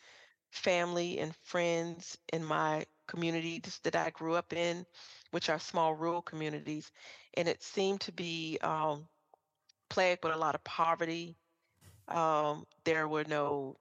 family 0.52 1.20
and 1.20 1.36
friends 1.44 2.18
in 2.34 2.44
my 2.44 2.88
communities 3.08 3.80
that 3.84 3.96
I 3.96 4.10
grew 4.12 4.36
up 4.36 4.54
in, 4.54 4.88
which 5.32 5.50
are 5.50 5.60
small 5.60 5.94
rural 5.94 6.24
communities, 6.24 6.92
and 7.36 7.48
it 7.48 7.62
seemed 7.64 8.02
to 8.02 8.12
be 8.12 8.58
um, 8.64 9.08
plagued 9.90 10.24
with 10.24 10.34
a 10.34 10.38
lot 10.40 10.56
of 10.56 10.64
poverty. 10.64 11.38
Um, 12.08 12.66
there 12.84 13.08
were 13.08 13.26
no 13.28 13.76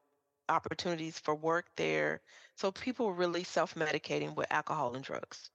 opportunities 0.49 1.19
for 1.19 1.35
work 1.35 1.67
there, 1.77 2.21
so 2.57 2.71
people 2.71 3.07
were 3.07 3.13
really 3.13 3.45
self-medicating 3.45 4.35
with 4.35 4.47
alcohol 4.51 4.95
and 4.95 5.05
drugs. 5.05 5.51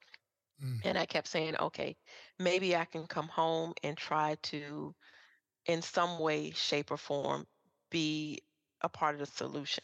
Mm. 0.63 0.81
And 0.83 0.97
I 0.97 1.05
kept 1.05 1.27
saying, 1.27 1.55
okay, 1.57 1.95
maybe 2.37 2.75
I 2.75 2.85
can 2.85 3.07
come 3.07 3.27
home 3.27 3.73
and 3.83 3.95
try 3.95 4.35
to, 4.43 4.93
in 5.65 5.81
some 5.81 6.19
way, 6.19 6.51
shape, 6.51 6.91
or 6.91 6.97
form, 6.97 7.47
be 7.89 8.39
a 8.81 8.89
part 8.89 9.15
of 9.15 9.19
the 9.19 9.25
solution. 9.25 9.83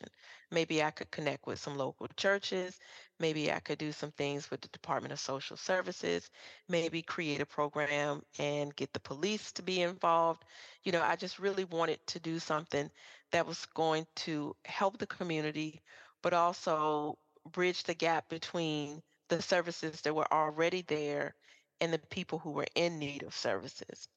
Maybe 0.52 0.84
I 0.84 0.92
could 0.92 1.12
connect 1.12 1.48
with 1.48 1.60
some 1.60 1.78
local 1.78 2.08
churches. 2.18 2.80
Maybe 3.20 3.52
I 3.52 3.60
could 3.60 3.78
do 3.78 3.92
some 3.92 4.12
things 4.12 4.50
with 4.52 4.62
the 4.62 4.68
Department 4.70 5.14
of 5.14 5.20
Social 5.20 5.58
Services. 5.58 6.30
Maybe 6.70 7.02
create 7.02 7.42
a 7.42 7.46
program 7.46 8.22
and 8.40 8.76
get 8.76 8.94
the 8.94 9.00
police 9.00 9.52
to 9.54 9.64
be 9.64 9.82
involved. 9.82 10.44
You 10.84 10.92
know, 10.92 11.02
I 11.02 11.16
just 11.16 11.40
really 11.40 11.66
wanted 11.66 12.00
to 12.08 12.20
do 12.20 12.40
something 12.40 12.90
that 13.32 13.48
was 13.48 13.66
going 13.74 14.06
to 14.18 14.56
help 14.66 14.98
the 14.98 15.08
community, 15.08 15.82
but 16.22 16.34
also 16.34 17.18
bridge 17.52 17.84
the 17.84 17.94
gap 17.94 18.30
between 18.30 19.02
the 19.30 19.42
services 19.42 20.02
that 20.02 20.16
were 20.16 20.32
already 20.32 20.84
there 20.84 21.36
and 21.82 21.92
the 21.92 22.00
people 22.00 22.40
who 22.40 22.52
were 22.52 22.68
in 22.76 23.00
need 23.00 23.24
of 23.24 23.34
services. 23.36 24.08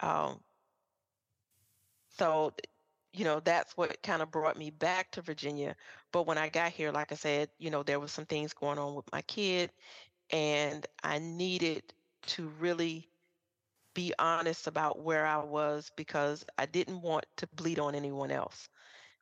Um, 0.00 0.40
so, 2.18 2.52
you 3.12 3.24
know, 3.24 3.40
that's 3.40 3.76
what 3.76 4.02
kind 4.02 4.22
of 4.22 4.30
brought 4.30 4.56
me 4.56 4.70
back 4.70 5.10
to 5.12 5.22
Virginia. 5.22 5.76
But 6.12 6.26
when 6.26 6.38
I 6.38 6.48
got 6.48 6.72
here, 6.72 6.92
like 6.92 7.12
I 7.12 7.16
said, 7.16 7.50
you 7.58 7.70
know, 7.70 7.82
there 7.82 8.00
was 8.00 8.12
some 8.12 8.26
things 8.26 8.52
going 8.54 8.78
on 8.78 8.94
with 8.94 9.10
my 9.12 9.22
kid, 9.22 9.72
and 10.30 10.86
I 11.02 11.18
needed 11.18 11.82
to 12.28 12.48
really 12.60 13.08
be 13.94 14.14
honest 14.18 14.66
about 14.66 15.00
where 15.00 15.26
I 15.26 15.38
was 15.38 15.90
because 15.96 16.44
I 16.58 16.66
didn't 16.66 17.02
want 17.02 17.26
to 17.38 17.46
bleed 17.48 17.78
on 17.78 17.94
anyone 17.94 18.30
else, 18.30 18.68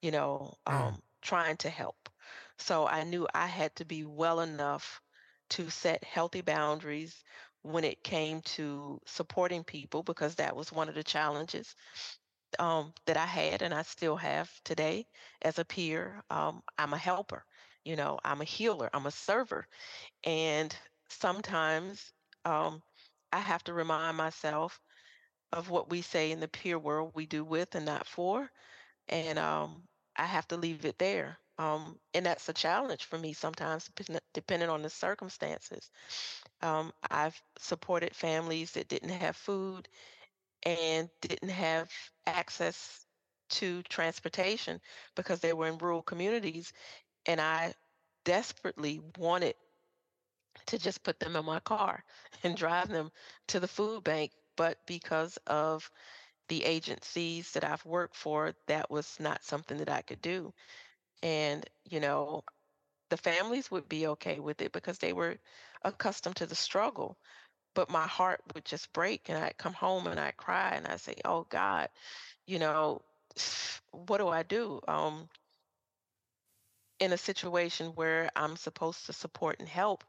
you 0.02 0.10
know, 0.10 0.54
um, 0.66 1.00
trying 1.22 1.56
to 1.58 1.70
help. 1.70 2.08
So 2.58 2.86
I 2.86 3.04
knew 3.04 3.26
I 3.34 3.46
had 3.46 3.74
to 3.76 3.84
be 3.84 4.04
well 4.04 4.40
enough 4.40 5.00
to 5.50 5.70
set 5.70 6.04
healthy 6.04 6.42
boundaries 6.42 7.24
when 7.62 7.84
it 7.84 8.04
came 8.04 8.42
to 8.42 9.00
supporting 9.06 9.64
people 9.64 10.02
because 10.02 10.36
that 10.36 10.54
was 10.56 10.72
one 10.72 10.88
of 10.88 10.94
the 10.94 11.02
challenges 11.04 11.74
um, 12.58 12.92
that 13.06 13.16
I 13.16 13.26
had 13.26 13.62
and 13.62 13.74
I 13.74 13.82
still 13.82 14.16
have 14.16 14.50
today 14.64 15.06
as 15.42 15.58
a 15.58 15.64
peer. 15.64 16.22
Um, 16.30 16.62
I'm 16.78 16.92
a 16.92 16.98
helper, 16.98 17.44
you 17.84 17.96
know, 17.96 18.18
I'm 18.24 18.40
a 18.40 18.44
healer, 18.44 18.90
I'm 18.94 19.06
a 19.06 19.10
server. 19.10 19.66
And 20.24 20.74
sometimes 21.10 22.12
um, 22.44 22.82
I 23.32 23.40
have 23.40 23.64
to 23.64 23.74
remind 23.74 24.16
myself 24.16 24.80
of 25.52 25.70
what 25.70 25.90
we 25.90 26.02
say 26.02 26.32
in 26.32 26.40
the 26.40 26.48
peer 26.48 26.78
world 26.78 27.12
we 27.14 27.26
do 27.26 27.44
with 27.44 27.74
and 27.74 27.86
not 27.86 28.06
for. 28.06 28.50
And 29.08 29.38
um, 29.38 29.82
I 30.16 30.26
have 30.26 30.48
to 30.48 30.56
leave 30.56 30.84
it 30.86 30.98
there. 30.98 31.38
Um, 31.58 31.98
and 32.14 32.26
that's 32.26 32.48
a 32.48 32.54
challenge 32.54 33.04
for 33.06 33.18
me 33.18 33.32
sometimes, 33.34 33.90
depending 34.34 34.68
on 34.70 34.82
the 34.82 34.90
circumstances. 34.90 35.90
Um, 36.62 36.92
I've 37.10 37.40
supported 37.58 38.14
families 38.14 38.72
that 38.72 38.88
didn't 38.88 39.10
have 39.10 39.36
food 39.36 39.88
and 40.64 41.08
didn't 41.22 41.50
have 41.50 41.90
access 42.26 43.06
to 43.50 43.82
transportation 43.84 44.80
because 45.16 45.40
they 45.40 45.52
were 45.52 45.68
in 45.68 45.78
rural 45.78 46.02
communities. 46.02 46.72
And 47.26 47.40
I 47.40 47.74
desperately 48.24 49.00
wanted 49.18 49.54
to 50.66 50.78
just 50.78 51.02
put 51.02 51.18
them 51.18 51.36
in 51.36 51.44
my 51.44 51.60
car 51.60 52.04
and 52.44 52.56
drive 52.56 52.88
them 52.88 53.10
to 53.48 53.60
the 53.60 53.68
food 53.68 54.04
bank. 54.04 54.32
But 54.56 54.78
because 54.86 55.36
of 55.46 55.90
the 56.48 56.64
agencies 56.64 57.52
that 57.52 57.64
I've 57.64 57.84
worked 57.86 58.16
for, 58.16 58.54
that 58.68 58.90
was 58.90 59.16
not 59.20 59.44
something 59.44 59.78
that 59.78 59.90
I 59.90 60.02
could 60.02 60.22
do. 60.22 60.52
And, 61.22 61.64
you 61.84 62.00
know, 62.00 62.42
the 63.10 63.16
families 63.18 63.70
would 63.70 63.88
be 63.88 64.08
okay 64.08 64.40
with 64.40 64.62
it 64.62 64.72
because 64.72 64.98
they 64.98 65.12
were 65.14 65.38
accustomed 65.84 66.36
to 66.36 66.46
the 66.46 66.56
struggle. 66.56 67.18
But 67.78 67.90
my 67.90 68.08
heart 68.08 68.40
would 68.54 68.64
just 68.64 68.92
break 68.92 69.28
and 69.28 69.38
I'd 69.38 69.56
come 69.56 69.72
home 69.72 70.08
and 70.08 70.18
I'd 70.18 70.36
cry 70.36 70.70
and 70.74 70.84
I'd 70.84 71.00
say, 71.00 71.14
Oh 71.24 71.46
God, 71.48 71.88
you 72.44 72.58
know, 72.58 73.02
what 73.92 74.18
do 74.18 74.26
I 74.26 74.42
do? 74.42 74.80
Um, 74.88 75.28
in 76.98 77.12
a 77.12 77.16
situation 77.16 77.92
where 77.94 78.30
I'm 78.34 78.56
supposed 78.56 79.06
to 79.06 79.12
support 79.12 79.60
and 79.60 79.68
help, 79.68 80.02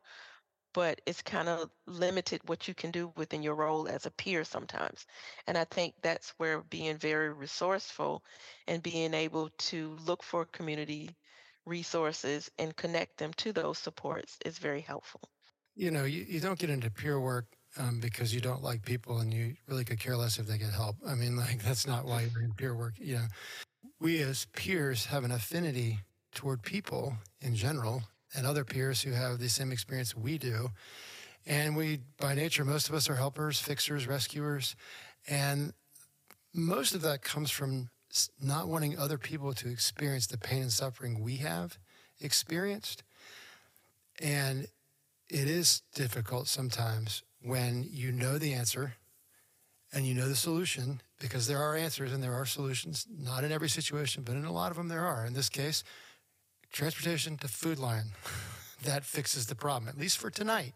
but 0.73 0.99
it's 1.05 1.21
kind 1.21 1.47
of 1.47 1.69
limited 1.85 2.41
what 2.47 2.67
you 2.67 2.73
can 2.73 2.89
do 2.89 3.13
within 3.15 3.43
your 3.43 3.53
role 3.53 3.87
as 3.87 4.07
a 4.07 4.11
peer 4.17 4.43
sometimes. 4.43 5.05
And 5.45 5.55
I 5.55 5.65
think 5.65 5.93
that's 6.01 6.33
where 6.37 6.61
being 6.61 6.97
very 6.97 7.31
resourceful 7.31 8.23
and 8.67 8.81
being 8.81 9.13
able 9.13 9.51
to 9.69 9.95
look 10.07 10.23
for 10.23 10.45
community 10.45 11.15
resources 11.67 12.49
and 12.57 12.75
connect 12.75 13.19
them 13.19 13.31
to 13.33 13.53
those 13.53 13.77
supports 13.77 14.39
is 14.43 14.57
very 14.57 14.81
helpful. 14.81 15.21
You 15.75 15.91
know, 15.91 16.05
you, 16.05 16.25
you 16.27 16.39
don't 16.39 16.57
get 16.57 16.71
into 16.71 16.89
peer 16.89 17.19
work 17.19 17.45
um, 17.77 17.99
because 17.99 18.33
you 18.33 18.41
don't 18.41 18.63
like 18.63 18.83
people 18.83 19.19
and 19.19 19.33
you 19.33 19.55
really 19.67 19.85
could 19.85 19.99
care 19.99 20.17
less 20.17 20.39
if 20.39 20.47
they 20.47 20.57
get 20.57 20.71
help. 20.71 20.95
I 21.05 21.15
mean, 21.15 21.35
like, 21.37 21.63
that's 21.63 21.87
not 21.87 22.05
why 22.05 22.29
you're 22.31 22.43
in 22.43 22.53
peer 22.53 22.75
work. 22.75 22.93
You 22.97 23.15
know, 23.15 23.25
we 23.99 24.21
as 24.21 24.45
peers 24.53 25.05
have 25.07 25.23
an 25.23 25.31
affinity 25.31 25.99
toward 26.33 26.63
people 26.63 27.13
in 27.41 27.55
general 27.55 28.03
and 28.35 28.45
other 28.45 28.63
peers 28.63 29.01
who 29.01 29.11
have 29.11 29.39
the 29.39 29.49
same 29.49 29.71
experience 29.71 30.15
we 30.15 30.37
do. 30.37 30.69
And 31.45 31.75
we, 31.75 32.01
by 32.19 32.35
nature, 32.35 32.63
most 32.63 32.89
of 32.89 32.95
us 32.95 33.09
are 33.09 33.15
helpers, 33.15 33.59
fixers, 33.59 34.07
rescuers. 34.07 34.75
And 35.27 35.73
most 36.53 36.93
of 36.93 37.01
that 37.01 37.21
comes 37.21 37.49
from 37.49 37.89
not 38.41 38.67
wanting 38.67 38.97
other 38.97 39.17
people 39.17 39.53
to 39.53 39.69
experience 39.69 40.27
the 40.27 40.37
pain 40.37 40.61
and 40.63 40.71
suffering 40.71 41.21
we 41.21 41.37
have 41.37 41.77
experienced. 42.19 43.03
And 44.21 44.67
it 45.29 45.47
is 45.47 45.83
difficult 45.93 46.47
sometimes 46.47 47.23
when 47.41 47.87
you 47.89 48.11
know 48.11 48.37
the 48.37 48.53
answer 48.53 48.95
and 49.93 50.05
you 50.05 50.13
know 50.13 50.27
the 50.27 50.35
solution 50.35 51.01
because 51.19 51.47
there 51.47 51.61
are 51.61 51.75
answers 51.75 52.13
and 52.13 52.23
there 52.23 52.35
are 52.35 52.45
solutions, 52.45 53.05
not 53.09 53.43
in 53.43 53.51
every 53.51 53.69
situation, 53.69 54.23
but 54.23 54.35
in 54.35 54.45
a 54.45 54.51
lot 54.51 54.71
of 54.71 54.77
them 54.77 54.87
there 54.87 55.05
are. 55.05 55.25
In 55.25 55.33
this 55.33 55.49
case, 55.49 55.83
transportation 56.71 57.37
to 57.37 57.47
Food 57.47 57.79
Lion. 57.79 58.11
that 58.83 59.03
fixes 59.03 59.47
the 59.47 59.55
problem, 59.55 59.89
at 59.89 59.97
least 59.97 60.17
for 60.17 60.29
tonight, 60.29 60.73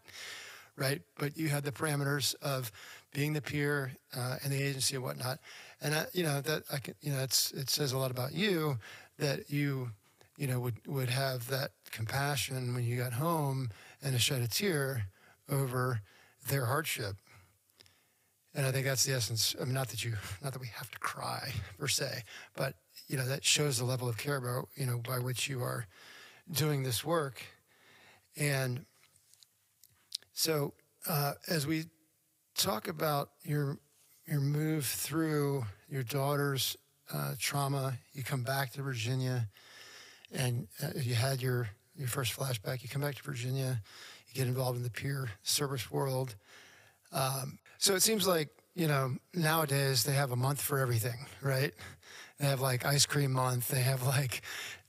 right? 0.76 1.02
But 1.18 1.36
you 1.36 1.48
have 1.48 1.64
the 1.64 1.72
parameters 1.72 2.34
of 2.42 2.70
being 3.12 3.32
the 3.32 3.40
peer 3.40 3.92
uh, 4.16 4.36
and 4.42 4.52
the 4.52 4.62
agency 4.62 4.96
and 4.96 5.04
whatnot, 5.04 5.38
and 5.80 5.94
I, 5.94 6.06
you 6.12 6.22
know 6.22 6.40
that 6.40 6.64
I 6.72 6.78
can, 6.78 6.94
you 7.00 7.12
know, 7.12 7.20
it's 7.20 7.52
it 7.52 7.70
says 7.70 7.92
a 7.92 7.98
lot 7.98 8.10
about 8.10 8.32
you 8.32 8.78
that 9.18 9.50
you, 9.50 9.90
you 10.36 10.46
know, 10.46 10.60
would 10.60 10.74
would 10.86 11.10
have 11.10 11.48
that 11.48 11.70
compassion 11.90 12.74
when 12.74 12.84
you 12.84 12.96
got 12.96 13.14
home 13.14 13.70
and 14.02 14.14
a 14.14 14.18
shed 14.18 14.42
a 14.42 14.48
tear 14.48 15.06
over 15.48 16.00
their 16.48 16.66
hardship. 16.66 17.16
And 18.54 18.64
I 18.66 18.70
think 18.70 18.86
that's 18.86 19.04
the 19.04 19.12
essence. 19.12 19.56
I 19.60 19.64
mean, 19.64 19.74
not 19.74 19.88
that 19.88 20.04
you, 20.04 20.14
not 20.42 20.52
that 20.52 20.60
we 20.60 20.68
have 20.68 20.90
to 20.90 20.98
cry 20.98 21.52
per 21.78 21.88
se, 21.88 22.22
but 22.54 22.74
you 23.08 23.16
know, 23.16 23.26
that 23.26 23.44
shows 23.44 23.78
the 23.78 23.84
level 23.84 24.08
of 24.08 24.16
care 24.16 24.36
about, 24.36 24.68
you 24.76 24.86
know, 24.86 24.98
by 24.98 25.18
which 25.18 25.48
you 25.48 25.62
are 25.62 25.86
doing 26.50 26.82
this 26.82 27.04
work. 27.04 27.42
And 28.36 28.86
so, 30.32 30.74
uh, 31.08 31.34
as 31.48 31.66
we 31.66 31.84
talk 32.56 32.88
about 32.88 33.30
your 33.42 33.78
your 34.26 34.40
move 34.40 34.86
through 34.86 35.64
your 35.88 36.02
daughter's 36.02 36.76
uh, 37.12 37.34
trauma, 37.38 37.94
you 38.12 38.22
come 38.22 38.42
back 38.42 38.72
to 38.72 38.82
Virginia, 38.82 39.48
and 40.32 40.66
uh, 40.82 40.88
you 40.96 41.14
had 41.14 41.42
your 41.42 41.68
your 41.94 42.08
first 42.08 42.36
flashback. 42.36 42.82
You 42.82 42.88
come 42.88 43.02
back 43.02 43.16
to 43.16 43.22
Virginia, 43.22 43.82
get 44.34 44.46
involved 44.46 44.76
in 44.76 44.82
the 44.82 44.90
peer 44.90 45.30
service 45.42 45.90
world. 45.90 46.34
Um, 47.12 47.58
so 47.78 47.94
it 47.94 48.02
seems 48.02 48.26
like 48.26 48.48
you 48.74 48.88
know 48.88 49.16
nowadays 49.32 50.04
they 50.04 50.14
have 50.14 50.32
a 50.32 50.36
month 50.36 50.60
for 50.60 50.78
everything, 50.78 51.26
right? 51.42 51.72
They 52.38 52.46
have 52.46 52.60
like 52.60 52.84
ice 52.84 53.06
cream 53.06 53.32
month. 53.32 53.68
They 53.68 53.80
have 53.80 54.02
like 54.02 54.42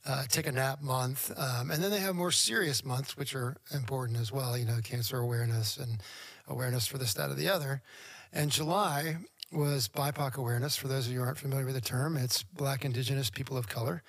uh, 0.04 0.24
take 0.28 0.46
a 0.46 0.52
nap 0.52 0.82
month, 0.82 1.32
um, 1.36 1.70
and 1.70 1.82
then 1.82 1.90
they 1.90 2.00
have 2.00 2.14
more 2.14 2.32
serious 2.32 2.84
months, 2.84 3.16
which 3.16 3.34
are 3.34 3.56
important 3.72 4.18
as 4.18 4.32
well. 4.32 4.58
You 4.58 4.64
know, 4.64 4.78
cancer 4.82 5.18
awareness 5.18 5.76
and 5.76 6.00
awareness 6.48 6.86
for 6.86 6.98
this, 6.98 7.14
that, 7.14 7.30
or 7.30 7.34
the 7.34 7.48
other. 7.48 7.82
And 8.32 8.50
July 8.50 9.16
was 9.52 9.88
BIPOC 9.88 10.36
awareness. 10.36 10.76
For 10.76 10.88
those 10.88 11.06
of 11.06 11.12
you 11.12 11.20
who 11.20 11.24
aren't 11.24 11.38
familiar 11.38 11.64
with 11.64 11.74
the 11.74 11.80
term, 11.80 12.16
it's 12.16 12.42
Black, 12.42 12.84
Indigenous, 12.84 13.30
People 13.30 13.56
of 13.56 13.68
Color, 13.68 14.02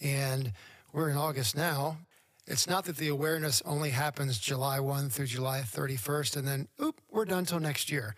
and 0.00 0.52
we're 0.92 1.08
in 1.08 1.16
August 1.16 1.56
now. 1.56 1.98
It's 2.46 2.68
not 2.68 2.84
that 2.84 2.96
the 2.96 3.08
awareness 3.08 3.62
only 3.64 3.90
happens 3.90 4.38
July 4.38 4.78
1 4.78 5.08
through 5.08 5.26
July 5.26 5.62
31st, 5.62 6.36
and 6.36 6.46
then 6.46 6.68
oop, 6.82 7.00
we're 7.10 7.24
done 7.24 7.46
till 7.46 7.60
next 7.60 7.90
year. 7.90 8.14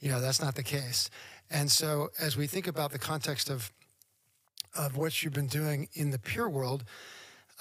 You 0.00 0.10
know, 0.10 0.20
that's 0.20 0.40
not 0.40 0.54
the 0.54 0.62
case. 0.62 1.10
And 1.50 1.70
so, 1.70 2.10
as 2.18 2.36
we 2.36 2.46
think 2.46 2.66
about 2.66 2.92
the 2.92 2.98
context 2.98 3.50
of 3.50 3.70
of 4.76 4.96
what 4.96 5.22
you've 5.22 5.32
been 5.32 5.46
doing 5.48 5.88
in 5.94 6.10
the 6.10 6.18
peer 6.18 6.48
world, 6.48 6.84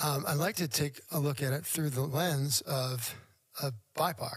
um, 0.04 0.26
I'd 0.28 0.38
like 0.38 0.56
to 0.58 0.68
take 0.68 1.02
a 1.12 1.20
look 1.20 1.42
at 1.42 1.54
it 1.54 1.66
through 1.66 1.90
the 1.90 2.02
lens 2.02 2.62
of, 2.62 3.16
of 3.62 3.74
BIPOC. 3.96 4.36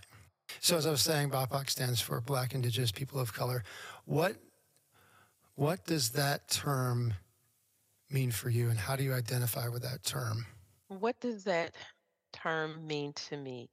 So, 0.60 0.76
as 0.76 0.86
I 0.86 0.90
was 0.90 1.02
saying, 1.02 1.30
BIPOC 1.30 1.68
stands 1.68 2.00
for 2.00 2.20
Black, 2.20 2.54
Indigenous, 2.54 2.90
People 2.90 3.20
of 3.20 3.32
Color. 3.32 3.62
What 4.06 4.36
what 5.54 5.84
does 5.84 6.10
that 6.10 6.48
term 6.48 7.14
mean 8.10 8.30
for 8.30 8.48
you, 8.48 8.70
and 8.70 8.78
how 8.78 8.96
do 8.96 9.04
you 9.04 9.12
identify 9.12 9.68
with 9.68 9.82
that 9.82 10.02
term? 10.02 10.46
What 10.90 11.18
does 11.20 11.44
that 11.44 11.74
term 12.32 12.86
mean 12.86 13.12
to 13.14 13.36
me? 13.36 13.70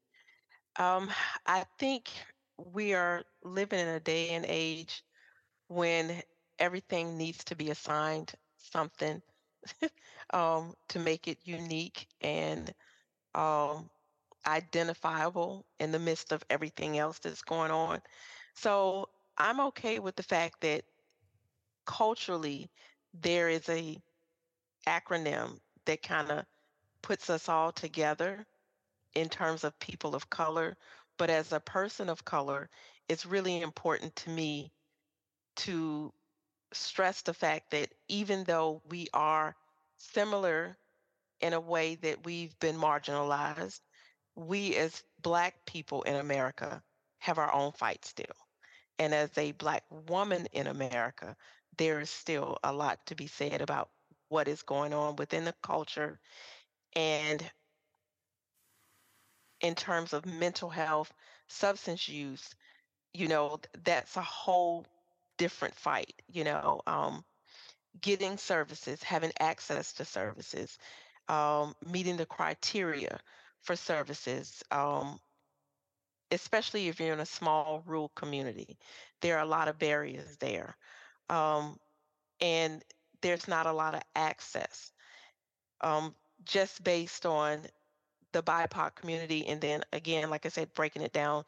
Um, 0.78 1.10
I 1.46 1.66
think 1.80 2.10
we 2.58 2.94
are 2.94 3.24
living 3.44 3.80
in 3.80 3.88
a 3.88 4.00
day 4.00 4.30
and 4.30 4.46
age 4.48 5.04
when 5.68 6.22
everything 6.60 7.18
needs 7.18 7.44
to 7.46 7.56
be 7.56 7.72
assigned 7.72 8.34
something 8.58 9.22
um, 10.34 10.74
to 10.90 11.00
make 11.00 11.28
it 11.28 11.40
unique 11.44 12.08
and 12.22 12.74
um, 13.36 13.90
identifiable 14.48 15.66
in 15.80 15.92
the 15.92 16.00
midst 16.00 16.32
of 16.32 16.44
everything 16.50 16.98
else 17.00 17.20
that's 17.20 17.42
going 17.42 17.72
on. 17.72 18.02
So 18.56 19.10
I'm 19.38 19.60
okay 19.62 20.00
with 20.00 20.16
the 20.16 20.24
fact 20.24 20.62
that 20.62 20.84
culturally 21.86 22.70
there 23.14 23.50
is 23.50 23.68
a 23.70 23.98
acronym 24.88 25.60
that 25.86 26.02
kind 26.04 26.32
of 26.32 26.46
puts 27.08 27.30
us 27.30 27.48
all 27.48 27.72
together 27.72 28.46
in 29.16 29.30
terms 29.30 29.64
of 29.64 29.80
people 29.80 30.14
of 30.14 30.30
color. 30.30 30.76
But 31.18 31.30
as 31.30 31.54
a 31.54 31.60
person 31.62 32.10
of 32.10 32.26
color, 32.26 32.70
it's 33.08 33.26
really 33.26 33.62
important 33.62 34.14
to 34.18 34.30
me 34.30 34.74
to 35.56 36.12
stress 36.74 37.22
the 37.22 37.34
fact 37.34 37.72
that 37.72 37.94
even 38.10 38.44
though 38.44 38.82
we 38.90 39.08
are 39.14 39.56
similar 39.96 40.76
in 41.40 41.54
a 41.54 41.60
way 41.62 41.96
that 41.96 42.26
we've 42.26 42.60
been 42.60 42.76
marginalized, 42.76 43.80
we 44.36 44.76
as 44.76 45.02
Black 45.22 45.56
people 45.66 46.02
in 46.02 46.16
America 46.16 46.84
have 47.20 47.38
our 47.38 47.54
own 47.54 47.72
fight 47.72 48.04
still. 48.04 48.36
And 49.00 49.14
as 49.14 49.30
a 49.38 49.54
Black 49.54 49.86
woman 50.10 50.46
in 50.52 50.68
America, 50.68 51.38
there 51.78 52.02
is 52.02 52.10
still 52.10 52.58
a 52.66 52.74
lot 52.74 53.00
to 53.06 53.16
be 53.16 53.28
said 53.28 53.62
about 53.62 53.92
what 54.28 54.50
is 54.50 54.62
going 54.62 54.94
on 54.94 55.16
within 55.16 55.46
the 55.46 55.56
culture 55.64 56.20
and 56.96 57.44
in 59.62 59.76
terms 59.76 60.14
of 60.14 60.26
mental 60.26 60.70
health, 60.70 61.12
substance 61.48 62.08
use, 62.08 62.50
you 63.14 63.28
know, 63.28 63.60
that's 63.84 64.16
a 64.18 64.22
whole 64.22 64.86
different 65.38 65.76
fight, 65.76 66.14
you 66.32 66.44
know, 66.44 66.82
um, 66.88 67.24
getting 68.02 68.38
services, 68.38 69.02
having 69.04 69.32
access 69.40 69.94
to 69.94 70.06
services, 70.06 70.78
um, 71.30 71.76
meeting 71.92 72.18
the 72.18 72.26
criteria 72.26 73.20
for 73.62 73.76
services, 73.76 74.64
um, 74.72 75.20
especially 76.32 76.88
if 76.88 77.00
you're 77.00 77.14
in 77.14 77.20
a 77.20 77.26
small 77.26 77.84
rural 77.86 78.10
community. 78.10 78.78
There 79.22 79.38
are 79.38 79.44
a 79.44 79.50
lot 79.50 79.68
of 79.68 79.80
barriers 79.80 80.38
there. 80.38 80.76
Um, 81.30 81.78
and 82.40 82.84
there's 83.22 83.48
not 83.48 83.66
a 83.66 83.74
lot 83.74 83.96
of 83.96 84.02
access 84.16 84.92
um, 85.82 86.14
just 86.46 86.84
based 86.84 87.26
on 87.26 87.60
the 88.34 88.44
BIPOC 88.44 88.96
community. 88.96 89.48
And 89.48 89.60
then 89.62 89.84
again, 89.94 90.30
like 90.30 90.46
I 90.46 90.50
said, 90.50 90.74
breaking 90.74 91.02
it 91.02 91.14
down 91.14 91.46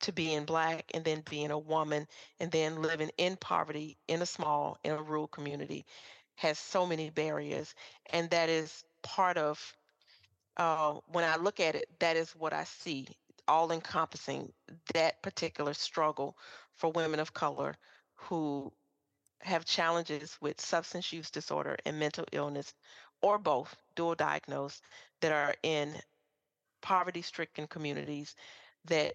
to 0.00 0.12
being 0.12 0.44
black 0.44 0.84
and 0.94 1.04
then 1.04 1.22
being 1.30 1.50
a 1.50 1.58
woman 1.58 2.06
and 2.40 2.50
then 2.50 2.82
living 2.82 3.10
in 3.18 3.36
poverty 3.36 3.96
in 4.08 4.22
a 4.22 4.26
small, 4.26 4.78
in 4.84 4.92
a 4.92 5.02
rural 5.02 5.28
community 5.28 5.84
has 6.34 6.58
so 6.58 6.86
many 6.86 7.10
barriers. 7.10 7.74
And 8.12 8.28
that 8.30 8.48
is 8.48 8.84
part 9.02 9.36
of, 9.36 9.76
uh, 10.56 10.94
when 11.06 11.24
I 11.24 11.36
look 11.36 11.60
at 11.60 11.74
it, 11.74 11.86
that 12.00 12.16
is 12.16 12.30
what 12.30 12.52
I 12.52 12.64
see, 12.64 13.06
all 13.46 13.70
encompassing 13.70 14.52
that 14.94 15.22
particular 15.22 15.74
struggle 15.74 16.36
for 16.74 16.90
women 16.90 17.20
of 17.20 17.34
color 17.34 17.76
who 18.14 18.72
have 19.40 19.64
challenges 19.64 20.36
with 20.40 20.60
substance 20.60 21.12
use 21.12 21.30
disorder 21.30 21.76
and 21.84 21.98
mental 21.98 22.24
illness, 22.32 22.74
or 23.22 23.38
both, 23.38 23.74
dual 23.94 24.14
diagnosed, 24.14 24.82
that 25.20 25.32
are 25.32 25.54
in 25.62 25.94
poverty 26.80 27.22
stricken 27.22 27.66
communities 27.66 28.34
that 28.86 29.14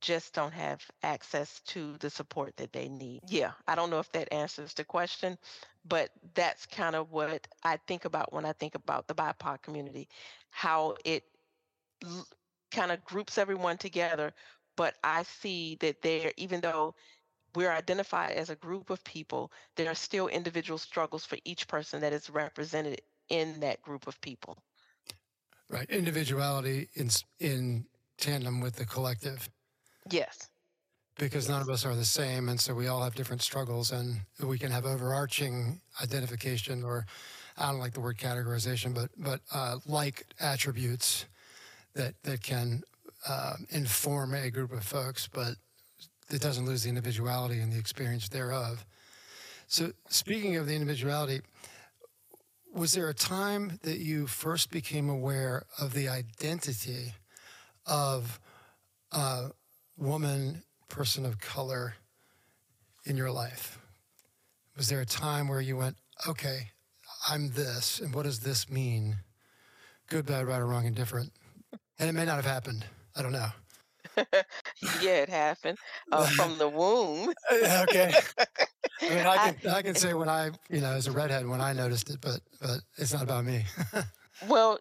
just 0.00 0.34
don't 0.34 0.52
have 0.52 0.82
access 1.02 1.60
to 1.60 1.96
the 1.98 2.10
support 2.10 2.56
that 2.56 2.72
they 2.72 2.88
need. 2.88 3.22
Yeah, 3.28 3.52
I 3.66 3.74
don't 3.74 3.90
know 3.90 4.00
if 4.00 4.12
that 4.12 4.32
answers 4.32 4.74
the 4.74 4.84
question, 4.84 5.38
but 5.84 6.10
that's 6.34 6.66
kind 6.66 6.94
of 6.94 7.12
what 7.12 7.46
I 7.62 7.78
think 7.86 8.04
about 8.04 8.32
when 8.32 8.44
I 8.44 8.52
think 8.52 8.74
about 8.74 9.06
the 9.08 9.14
BIPOC 9.14 9.62
community, 9.62 10.08
how 10.50 10.96
it 11.04 11.24
l- 12.04 12.26
kind 12.70 12.92
of 12.92 13.04
groups 13.04 13.38
everyone 13.38 13.78
together. 13.78 14.32
But 14.76 14.96
I 15.04 15.22
see 15.22 15.76
that 15.80 16.02
there, 16.02 16.32
even 16.36 16.60
though 16.60 16.94
we're 17.54 17.72
identified 17.72 18.32
as 18.32 18.50
a 18.50 18.56
group 18.56 18.90
of 18.90 19.04
people, 19.04 19.52
there 19.76 19.90
are 19.90 19.94
still 19.94 20.28
individual 20.28 20.78
struggles 20.78 21.24
for 21.24 21.38
each 21.44 21.68
person 21.68 22.00
that 22.00 22.12
is 22.12 22.28
represented 22.30 23.00
in 23.28 23.60
that 23.60 23.82
group 23.82 24.06
of 24.06 24.20
people. 24.20 24.58
Right. 25.68 25.88
Individuality 25.90 26.88
in, 26.94 27.10
in 27.40 27.86
tandem 28.18 28.60
with 28.60 28.76
the 28.76 28.84
collective. 28.84 29.48
Yes. 30.10 30.50
Because 31.18 31.48
none 31.48 31.62
of 31.62 31.68
us 31.68 31.86
are 31.86 31.94
the 31.94 32.04
same. 32.04 32.48
And 32.48 32.60
so 32.60 32.74
we 32.74 32.88
all 32.88 33.02
have 33.02 33.14
different 33.14 33.42
struggles, 33.42 33.92
and 33.92 34.20
we 34.42 34.58
can 34.58 34.70
have 34.70 34.84
overarching 34.84 35.80
identification 36.02 36.84
or 36.84 37.06
I 37.56 37.70
don't 37.70 37.78
like 37.78 37.92
the 37.92 38.00
word 38.00 38.18
categorization, 38.18 38.94
but, 38.94 39.10
but 39.16 39.40
uh, 39.52 39.78
like 39.86 40.26
attributes 40.40 41.26
that, 41.94 42.14
that 42.24 42.42
can 42.42 42.82
uh, 43.28 43.54
inform 43.70 44.34
a 44.34 44.50
group 44.50 44.72
of 44.72 44.82
folks, 44.82 45.28
but 45.32 45.54
it 46.30 46.40
doesn't 46.40 46.66
lose 46.66 46.82
the 46.82 46.88
individuality 46.88 47.60
and 47.60 47.72
the 47.72 47.78
experience 47.78 48.28
thereof. 48.28 48.84
So, 49.66 49.92
speaking 50.08 50.56
of 50.56 50.66
the 50.66 50.74
individuality, 50.74 51.40
was 52.74 52.92
there 52.94 53.08
a 53.08 53.14
time 53.14 53.78
that 53.82 53.98
you 54.00 54.26
first 54.26 54.70
became 54.70 55.08
aware 55.08 55.64
of 55.78 55.94
the 55.94 56.08
identity 56.08 57.14
of 57.86 58.40
a 59.12 59.50
woman, 59.96 60.62
person 60.88 61.24
of 61.24 61.40
color 61.40 61.94
in 63.04 63.16
your 63.16 63.30
life? 63.30 63.78
Was 64.76 64.88
there 64.88 65.00
a 65.00 65.06
time 65.06 65.48
where 65.48 65.60
you 65.60 65.76
went, 65.76 65.96
okay, 66.28 66.70
I'm 67.30 67.50
this, 67.52 68.00
and 68.00 68.14
what 68.14 68.24
does 68.24 68.40
this 68.40 68.68
mean? 68.68 69.18
Good, 70.08 70.26
bad, 70.26 70.46
right, 70.46 70.60
or 70.60 70.66
wrong, 70.66 70.86
and 70.86 70.96
different. 70.96 71.32
And 71.98 72.08
it 72.08 72.12
may 72.12 72.24
not 72.24 72.36
have 72.36 72.44
happened. 72.44 72.84
I 73.16 73.22
don't 73.22 73.32
know. 73.32 73.48
yeah, 75.00 75.16
it 75.22 75.28
happened 75.30 75.78
uh, 76.12 76.26
from 76.26 76.58
the 76.58 76.68
womb. 76.68 77.32
okay. 77.82 78.12
I 79.02 79.08
mean, 79.08 79.26
I 79.26 79.36
can 79.52 79.70
I, 79.70 79.76
I, 79.76 79.82
can 79.82 79.94
say 79.94 80.14
when 80.14 80.28
I 80.28 80.50
you 80.70 80.80
know 80.80 80.92
as 80.92 81.06
a 81.06 81.12
redhead 81.12 81.46
when 81.46 81.60
I 81.60 81.72
noticed 81.72 82.10
it, 82.10 82.20
but 82.20 82.40
but 82.60 82.80
it's 82.96 83.12
not 83.12 83.22
about 83.22 83.44
me. 83.44 83.64
well, 84.48 84.78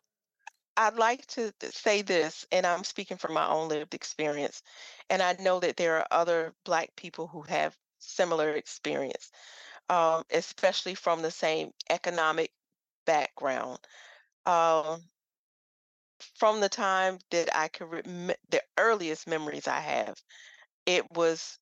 I'd 0.78 0.96
like 0.96 1.26
to 1.28 1.52
say 1.62 2.02
this, 2.02 2.46
and 2.52 2.66
I'm 2.66 2.84
speaking 2.84 3.18
from 3.18 3.34
my 3.34 3.48
own 3.48 3.70
lived 3.70 3.94
experience, 3.94 4.62
and 5.10 5.22
I 5.22 5.34
know 5.40 5.60
that 5.60 5.78
there 5.78 5.98
are 5.98 6.08
other 6.12 6.54
Black 6.66 6.96
people 6.96 7.28
who 7.28 7.42
have 7.44 7.76
similar 8.00 8.52
experience, 8.52 9.32
um, 9.90 10.24
especially 10.32 10.96
from 10.96 11.22
the 11.22 11.32
same 11.32 11.72
economic 11.90 12.52
background. 13.06 13.80
Um, 14.46 15.04
from 16.36 16.60
the 16.60 16.70
time 16.70 17.20
that 17.32 17.56
I 17.56 17.68
can 17.68 17.90
remember, 17.90 18.36
the 18.50 18.62
earliest 18.78 19.28
memories 19.28 19.68
I 19.68 19.80
have, 19.80 20.16
it 20.86 21.10
was 21.12 21.60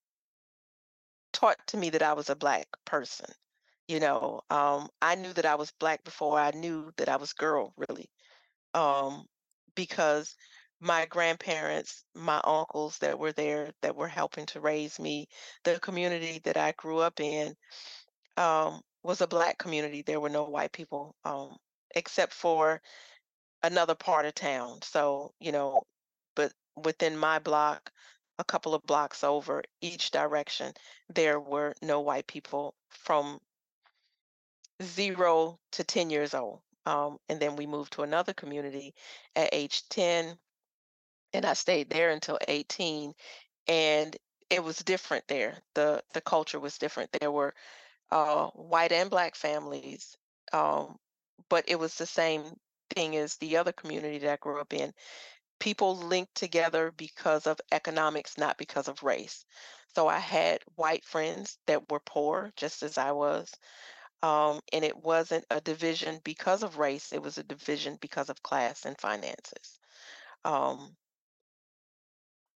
taught 1.34 1.58
to 1.68 1.78
me 1.78 1.90
that 1.92 2.02
I 2.04 2.14
was 2.14 2.30
a 2.30 2.36
black 2.36 2.68
person. 2.86 3.28
You 3.88 4.00
know, 4.00 4.42
um, 4.50 4.90
I 5.02 5.16
knew 5.16 5.34
that 5.34 5.46
I 5.46 5.56
was 5.56 5.72
black 5.80 6.04
before 6.04 6.40
I 6.40 6.52
knew 6.52 6.92
that 6.98 7.10
I 7.10 7.18
was 7.18 7.34
girl, 7.34 7.74
really, 7.78 8.10
um, 8.74 9.26
because 9.76 10.36
my 10.82 11.06
grandparents, 11.08 12.04
my 12.16 12.42
uncles 12.44 12.98
that 13.00 13.20
were 13.20 13.32
there 13.34 13.72
that 13.82 13.96
were 13.96 14.08
helping 14.08 14.46
to 14.48 14.62
raise 14.62 15.00
me, 15.00 15.28
the 15.64 15.80
community 15.80 16.40
that 16.46 16.58
I 16.58 16.74
grew 16.74 17.00
up 17.00 17.20
in 17.20 17.56
um, 18.38 18.82
was 19.04 19.22
a 19.22 19.28
black 19.28 19.58
community. 19.58 20.02
There 20.02 20.20
were 20.20 20.30
no 20.30 20.44
white 20.46 20.72
people, 20.72 21.16
um, 21.26 21.58
except 21.96 22.34
for 22.34 22.82
another 23.64 23.96
part 23.96 24.26
of 24.26 24.36
town. 24.36 24.80
So, 24.84 25.34
you 25.40 25.52
know, 25.52 25.84
but 26.36 26.54
within 26.76 27.18
my 27.18 27.40
block, 27.40 27.92
a 28.42 28.44
couple 28.44 28.74
of 28.74 28.84
blocks 28.84 29.24
over 29.24 29.64
each 29.82 30.10
direction, 30.10 30.74
there 31.14 31.40
were 31.40 31.76
no 31.82 32.02
white 32.02 32.26
people 32.26 32.74
from 32.90 33.40
zero 34.82 35.60
to 35.74 35.84
10 35.84 36.10
years 36.10 36.34
old. 36.34 36.60
Um, 36.88 37.20
and 37.30 37.40
then 37.40 37.56
we 37.56 37.68
moved 37.68 37.94
to 37.94 38.02
another 38.02 38.34
community 38.34 38.96
at 39.36 39.54
age 39.54 39.88
10, 39.90 40.36
and 41.34 41.46
I 41.46 41.54
stayed 41.54 41.92
there 41.92 42.10
until 42.10 42.40
18. 42.48 43.14
And 43.68 44.18
it 44.50 44.64
was 44.64 44.78
different 44.80 45.28
there. 45.28 45.60
The 45.76 46.04
the 46.14 46.22
culture 46.22 46.60
was 46.60 46.80
different. 46.80 47.12
There 47.12 47.32
were 47.32 47.54
uh, 48.10 48.48
white 48.48 48.92
and 48.92 49.10
black 49.10 49.36
families, 49.36 50.18
um, 50.52 50.98
but 51.48 51.66
it 51.68 51.78
was 51.78 51.96
the 51.96 52.08
same 52.08 52.44
thing 52.96 53.16
as 53.16 53.38
the 53.38 53.58
other 53.58 53.72
community 53.72 54.18
that 54.20 54.34
I 54.34 54.38
grew 54.38 54.60
up 54.60 54.74
in. 54.74 54.92
People 55.62 55.96
linked 55.96 56.36
together 56.36 56.92
because 56.92 57.48
of 57.48 57.62
economics, 57.72 58.38
not 58.38 58.58
because 58.58 58.90
of 58.90 59.02
race. 59.02 59.46
So 59.96 60.10
I 60.10 60.20
had 60.20 60.62
white 60.76 61.06
friends 61.06 61.58
that 61.68 61.90
were 61.90 62.02
poor, 62.02 62.52
just 62.58 62.84
as 62.84 62.98
I 62.98 63.14
was. 63.14 63.50
Um, 64.24 64.62
and 64.74 64.86
it 64.86 64.98
wasn't 64.98 65.46
a 65.52 65.62
division 65.62 66.20
because 66.24 66.64
of 66.64 66.78
race, 66.80 67.14
it 67.14 67.22
was 67.24 67.38
a 67.38 67.44
division 67.44 67.98
because 68.02 68.30
of 68.30 68.44
class 68.44 68.86
and 68.86 69.00
finances. 69.00 69.80
Um, 70.46 70.98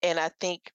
And 0.03 0.19
I 0.19 0.29
think 0.29 0.71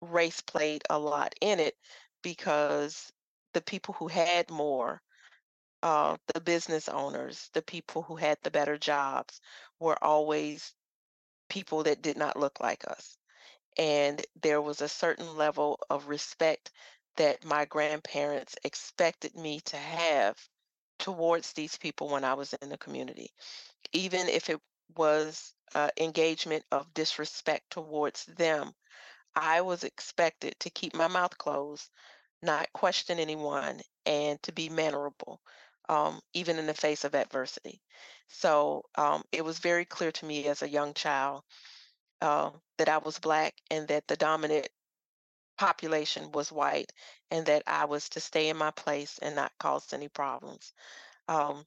race 0.00 0.40
played 0.42 0.84
a 0.90 0.98
lot 0.98 1.34
in 1.40 1.60
it 1.60 1.76
because 2.22 3.12
the 3.54 3.62
people 3.62 3.94
who 3.94 4.08
had 4.08 4.50
more, 4.50 5.02
uh, 5.82 6.16
the 6.34 6.40
business 6.40 6.88
owners, 6.88 7.50
the 7.54 7.62
people 7.62 8.02
who 8.02 8.16
had 8.16 8.38
the 8.42 8.50
better 8.50 8.78
jobs, 8.78 9.40
were 9.80 10.02
always 10.04 10.74
people 11.48 11.84
that 11.84 12.02
did 12.02 12.16
not 12.16 12.38
look 12.38 12.60
like 12.60 12.84
us. 12.88 13.16
And 13.78 14.24
there 14.42 14.62
was 14.62 14.80
a 14.80 14.88
certain 14.88 15.36
level 15.36 15.80
of 15.90 16.08
respect 16.08 16.70
that 17.16 17.44
my 17.44 17.64
grandparents 17.64 18.56
expected 18.64 19.34
me 19.36 19.60
to 19.66 19.76
have 19.76 20.36
towards 20.98 21.52
these 21.52 21.76
people 21.76 22.08
when 22.08 22.24
I 22.24 22.34
was 22.34 22.52
in 22.54 22.68
the 22.68 22.78
community, 22.78 23.30
even 23.92 24.28
if 24.28 24.50
it 24.50 24.60
was 24.96 25.54
uh, 25.74 25.90
engagement 25.98 26.64
of 26.72 26.92
disrespect 26.94 27.70
towards 27.70 28.24
them. 28.26 28.72
I 29.36 29.62
was 29.62 29.84
expected 29.84 30.54
to 30.60 30.70
keep 30.70 30.94
my 30.94 31.08
mouth 31.08 31.36
closed, 31.38 31.90
not 32.42 32.72
question 32.72 33.18
anyone, 33.18 33.80
and 34.06 34.42
to 34.42 34.52
be 34.52 34.68
mannerable, 34.68 35.40
um, 35.88 36.20
even 36.32 36.58
in 36.58 36.66
the 36.66 36.74
face 36.74 37.04
of 37.04 37.14
adversity. 37.14 37.80
So 38.28 38.84
um, 38.96 39.22
it 39.32 39.44
was 39.44 39.58
very 39.58 39.84
clear 39.84 40.12
to 40.12 40.26
me 40.26 40.46
as 40.46 40.62
a 40.62 40.68
young 40.68 40.94
child 40.94 41.42
uh, 42.20 42.50
that 42.78 42.88
I 42.88 42.98
was 42.98 43.18
Black 43.18 43.54
and 43.70 43.88
that 43.88 44.06
the 44.08 44.16
dominant 44.16 44.68
population 45.58 46.32
was 46.32 46.50
white 46.52 46.92
and 47.30 47.46
that 47.46 47.62
I 47.66 47.84
was 47.84 48.08
to 48.10 48.20
stay 48.20 48.48
in 48.48 48.56
my 48.56 48.70
place 48.72 49.18
and 49.18 49.36
not 49.36 49.52
cause 49.58 49.92
any 49.92 50.08
problems. 50.08 50.72
Um, 51.28 51.64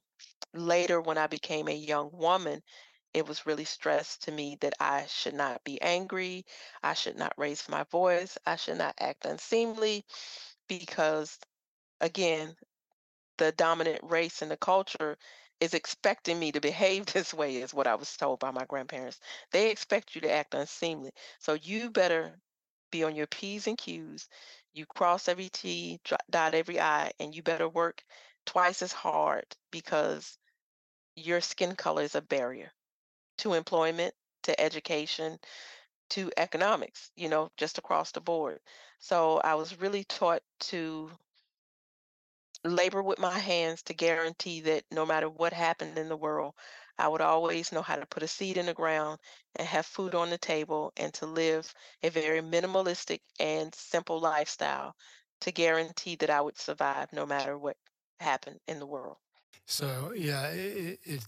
later, 0.54 1.00
when 1.00 1.18
I 1.18 1.26
became 1.26 1.68
a 1.68 1.74
young 1.74 2.10
woman, 2.12 2.62
it 3.14 3.26
was 3.26 3.46
really 3.46 3.64
stressed 3.64 4.24
to 4.24 4.32
me 4.32 4.56
that 4.60 4.74
I 4.80 5.06
should 5.06 5.34
not 5.34 5.64
be 5.64 5.80
angry, 5.80 6.44
I 6.82 6.94
should 6.94 7.16
not 7.16 7.32
raise 7.38 7.68
my 7.68 7.84
voice, 7.84 8.36
I 8.46 8.56
should 8.56 8.78
not 8.78 8.94
act 9.00 9.24
unseemly 9.24 10.04
because, 10.68 11.38
again, 12.00 12.56
the 13.38 13.52
dominant 13.52 14.00
race 14.02 14.42
in 14.42 14.48
the 14.48 14.56
culture 14.56 15.16
is 15.60 15.74
expecting 15.74 16.38
me 16.38 16.52
to 16.52 16.60
behave 16.60 17.06
this 17.12 17.34
way, 17.34 17.56
is 17.56 17.74
what 17.74 17.86
I 17.86 17.94
was 17.94 18.16
told 18.16 18.40
by 18.40 18.50
my 18.50 18.64
grandparents. 18.66 19.20
They 19.52 19.70
expect 19.70 20.14
you 20.14 20.20
to 20.22 20.32
act 20.32 20.54
unseemly. 20.54 21.12
So 21.38 21.54
you 21.54 21.90
better 21.90 22.38
be 22.90 23.04
on 23.04 23.16
your 23.16 23.26
P's 23.26 23.66
and 23.66 23.78
Q's. 23.78 24.28
You 24.72 24.86
cross 24.86 25.28
every 25.28 25.48
T, 25.48 26.00
dot 26.30 26.54
every 26.54 26.80
I, 26.80 27.12
and 27.18 27.34
you 27.34 27.42
better 27.42 27.68
work 27.68 28.02
twice 28.46 28.82
as 28.82 28.92
hard 28.92 29.44
because 29.70 30.38
your 31.16 31.40
skin 31.40 31.74
color 31.76 32.02
is 32.02 32.14
a 32.14 32.22
barrier 32.22 32.72
to 33.38 33.54
employment, 33.54 34.14
to 34.44 34.60
education, 34.60 35.38
to 36.10 36.30
economics, 36.36 37.10
you 37.16 37.28
know, 37.28 37.50
just 37.56 37.78
across 37.78 38.12
the 38.12 38.20
board. 38.20 38.60
So 38.98 39.38
I 39.38 39.54
was 39.54 39.80
really 39.80 40.04
taught 40.04 40.42
to 40.60 41.10
labor 42.64 43.02
with 43.02 43.18
my 43.18 43.38
hands 43.38 43.82
to 43.84 43.94
guarantee 43.94 44.60
that 44.62 44.84
no 44.90 45.06
matter 45.06 45.28
what 45.28 45.52
happened 45.52 45.98
in 45.98 46.08
the 46.08 46.16
world, 46.16 46.54
I 46.98 47.08
would 47.08 47.20
always 47.20 47.70
know 47.70 47.82
how 47.82 47.96
to 47.96 48.06
put 48.06 48.22
a 48.22 48.28
seed 48.28 48.56
in 48.56 48.66
the 48.66 48.74
ground 48.74 49.20
and 49.56 49.66
have 49.66 49.86
food 49.86 50.14
on 50.14 50.30
the 50.30 50.38
table 50.38 50.92
and 50.96 51.14
to 51.14 51.26
live 51.26 51.72
a 52.02 52.08
very 52.08 52.40
minimalistic 52.40 53.20
and 53.38 53.72
simple 53.74 54.20
lifestyle 54.20 54.94
to 55.42 55.52
guarantee 55.52 56.16
that 56.16 56.30
I 56.30 56.40
would 56.40 56.58
survive 56.58 57.12
no 57.12 57.24
matter 57.24 57.56
what 57.56 57.76
happened 58.18 58.58
in 58.66 58.80
the 58.80 58.86
world. 58.86 59.16
So, 59.66 60.12
yeah, 60.16 60.48
it, 60.48 60.98
it, 61.04 61.26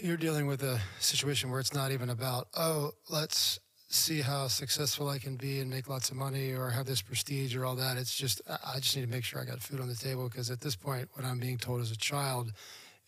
you're 0.00 0.16
dealing 0.16 0.46
with 0.46 0.62
a 0.62 0.80
situation 1.00 1.50
where 1.50 1.60
it's 1.60 1.74
not 1.74 1.92
even 1.92 2.08
about, 2.08 2.48
oh, 2.56 2.92
let's 3.10 3.58
see 3.88 4.20
how 4.20 4.48
successful 4.48 5.08
I 5.08 5.18
can 5.18 5.36
be 5.36 5.60
and 5.60 5.70
make 5.70 5.88
lots 5.88 6.10
of 6.10 6.16
money 6.16 6.52
or 6.52 6.70
have 6.70 6.86
this 6.86 7.00
prestige 7.00 7.56
or 7.56 7.64
all 7.64 7.74
that. 7.76 7.96
It's 7.96 8.14
just, 8.14 8.42
I 8.46 8.80
just 8.80 8.94
need 8.94 9.02
to 9.02 9.08
make 9.08 9.24
sure 9.24 9.40
I 9.40 9.44
got 9.44 9.62
food 9.62 9.80
on 9.80 9.88
the 9.88 9.94
table 9.94 10.28
because 10.28 10.50
at 10.50 10.60
this 10.60 10.76
point, 10.76 11.08
what 11.14 11.24
I'm 11.24 11.38
being 11.38 11.56
told 11.56 11.80
as 11.80 11.90
a 11.90 11.96
child 11.96 12.52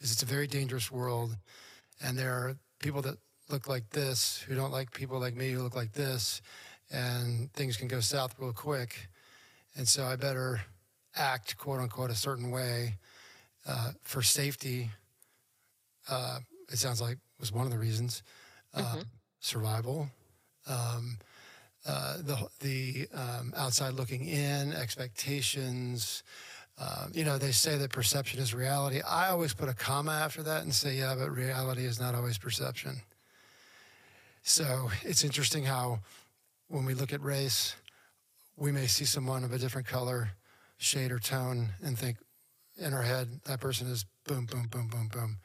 is 0.00 0.10
it's 0.10 0.22
a 0.22 0.26
very 0.26 0.46
dangerous 0.46 0.90
world. 0.90 1.36
And 2.02 2.16
there 2.16 2.32
are 2.32 2.56
people 2.78 3.02
that 3.02 3.18
look 3.50 3.68
like 3.68 3.90
this 3.90 4.38
who 4.48 4.54
don't 4.54 4.72
like 4.72 4.90
people 4.92 5.20
like 5.20 5.34
me 5.36 5.50
who 5.50 5.62
look 5.62 5.76
like 5.76 5.92
this. 5.92 6.40
And 6.90 7.52
things 7.52 7.76
can 7.76 7.86
go 7.86 8.00
south 8.00 8.34
real 8.38 8.52
quick. 8.52 9.10
And 9.76 9.86
so 9.86 10.04
I 10.04 10.16
better 10.16 10.62
act, 11.14 11.58
quote 11.58 11.80
unquote, 11.80 12.10
a 12.10 12.14
certain 12.14 12.50
way 12.50 12.96
uh, 13.68 13.90
for 14.02 14.22
safety. 14.22 14.90
Uh, 16.08 16.38
it 16.72 16.78
sounds 16.78 17.02
like 17.02 17.18
was 17.38 17.52
one 17.52 17.66
of 17.66 17.72
the 17.72 17.78
reasons. 17.78 18.22
Uh, 18.72 18.80
mm-hmm. 18.80 19.00
Survival, 19.40 20.08
um, 20.66 21.18
uh, 21.86 22.16
the 22.18 22.48
the 22.60 23.08
um, 23.14 23.52
outside 23.56 23.94
looking 23.94 24.26
in, 24.26 24.72
expectations. 24.72 26.22
Um, 26.78 27.12
you 27.12 27.24
know, 27.24 27.36
they 27.36 27.52
say 27.52 27.76
that 27.76 27.90
perception 27.90 28.40
is 28.40 28.54
reality. 28.54 29.02
I 29.02 29.28
always 29.28 29.52
put 29.52 29.68
a 29.68 29.74
comma 29.74 30.12
after 30.12 30.42
that 30.44 30.62
and 30.62 30.74
say, 30.74 30.94
yeah, 30.94 31.14
but 31.14 31.30
reality 31.30 31.84
is 31.84 32.00
not 32.00 32.14
always 32.14 32.38
perception. 32.38 33.02
So 34.42 34.90
it's 35.02 35.22
interesting 35.22 35.64
how 35.64 36.00
when 36.68 36.86
we 36.86 36.94
look 36.94 37.12
at 37.12 37.20
race, 37.20 37.76
we 38.56 38.72
may 38.72 38.86
see 38.86 39.04
someone 39.04 39.44
of 39.44 39.52
a 39.52 39.58
different 39.58 39.86
color, 39.86 40.30
shade, 40.78 41.12
or 41.12 41.18
tone 41.18 41.70
and 41.82 41.98
think 41.98 42.16
in 42.78 42.94
our 42.94 43.02
head, 43.02 43.40
that 43.44 43.60
person 43.60 43.86
is 43.88 44.06
boom, 44.26 44.46
boom, 44.46 44.66
boom, 44.70 44.88
boom, 44.88 45.08
boom. 45.12 45.38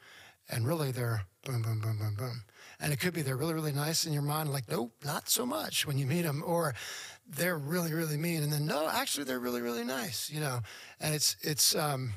And 0.48 0.66
really 0.66 0.90
they're 0.90 1.22
boom, 1.44 1.62
boom, 1.62 1.80
boom, 1.80 1.98
boom, 1.98 2.14
boom. 2.14 2.42
And 2.80 2.92
it 2.92 3.00
could 3.00 3.14
be 3.14 3.22
they're 3.22 3.36
really, 3.36 3.54
really 3.54 3.72
nice 3.72 4.04
in 4.06 4.12
your 4.12 4.22
mind, 4.22 4.50
like, 4.50 4.70
nope, 4.70 4.92
not 5.04 5.28
so 5.28 5.46
much 5.46 5.86
when 5.86 5.98
you 5.98 6.06
meet 6.06 6.22
them, 6.22 6.42
or 6.44 6.74
they're 7.26 7.58
really, 7.58 7.92
really 7.92 8.16
mean. 8.16 8.42
And 8.42 8.52
then, 8.52 8.66
no, 8.66 8.88
actually, 8.88 9.24
they're 9.24 9.40
really, 9.40 9.62
really 9.62 9.84
nice, 9.84 10.30
you 10.30 10.40
know. 10.40 10.60
And 11.00 11.14
it's, 11.14 11.36
it's, 11.40 11.74
um, 11.74 12.12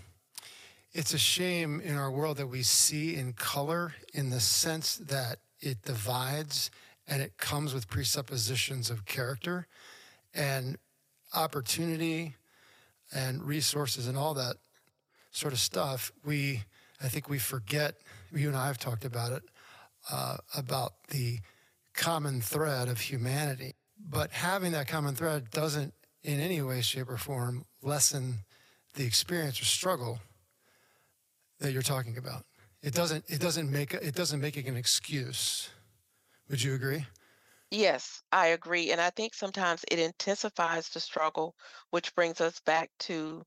it's 0.91 1.13
a 1.13 1.19
shame 1.19 1.79
in 1.81 1.95
our 1.95 2.11
world 2.11 2.37
that 2.37 2.47
we 2.47 2.63
see 2.63 3.15
in 3.15 3.33
color 3.33 3.93
in 4.13 4.31
the 4.31 4.39
sense 4.39 4.97
that 4.97 5.37
it 5.59 5.83
divides 5.83 6.71
and 7.07 7.21
it 7.21 7.37
comes 7.37 7.73
with 7.73 7.87
presuppositions 7.87 8.89
of 8.89 9.05
character 9.05 9.67
and 10.33 10.77
opportunity 11.33 12.35
and 13.13 13.43
resources 13.43 14.07
and 14.07 14.17
all 14.17 14.33
that 14.33 14.57
sort 15.31 15.53
of 15.53 15.59
stuff. 15.59 16.11
We, 16.23 16.63
I 17.01 17.07
think 17.07 17.29
we 17.29 17.39
forget, 17.39 17.95
you 18.31 18.47
and 18.47 18.57
I 18.57 18.67
have 18.67 18.77
talked 18.77 19.05
about 19.05 19.31
it, 19.31 19.43
uh, 20.11 20.37
about 20.55 20.93
the 21.09 21.39
common 21.93 22.41
thread 22.41 22.87
of 22.87 22.99
humanity. 22.99 23.75
But 23.97 24.31
having 24.31 24.71
that 24.71 24.87
common 24.87 25.15
thread 25.15 25.51
doesn't, 25.51 25.93
in 26.23 26.39
any 26.39 26.61
way, 26.61 26.81
shape, 26.81 27.09
or 27.09 27.17
form, 27.17 27.65
lessen 27.81 28.39
the 28.95 29.05
experience 29.05 29.61
or 29.61 29.65
struggle 29.65 30.19
that 31.59 31.71
you're 31.71 31.81
talking 31.81 32.17
about. 32.17 32.45
It 32.81 32.93
doesn't. 32.93 33.25
It 33.27 33.41
doesn't 33.41 33.69
make. 33.69 33.93
It 33.93 34.15
doesn't 34.15 34.39
make 34.39 34.55
it 34.55 34.65
an 34.65 34.77
excuse. 34.77 35.69
Would 36.49 36.63
you 36.63 36.73
agree? 36.73 37.05
Yes, 37.71 38.23
I 38.31 38.47
agree. 38.47 38.91
And 38.91 38.99
I 38.99 39.11
think 39.11 39.35
sometimes 39.35 39.85
it 39.91 39.99
intensifies 39.99 40.89
the 40.89 40.99
struggle, 40.99 41.55
which 41.91 42.15
brings 42.15 42.41
us 42.41 42.59
back 42.61 42.89
to 42.99 43.43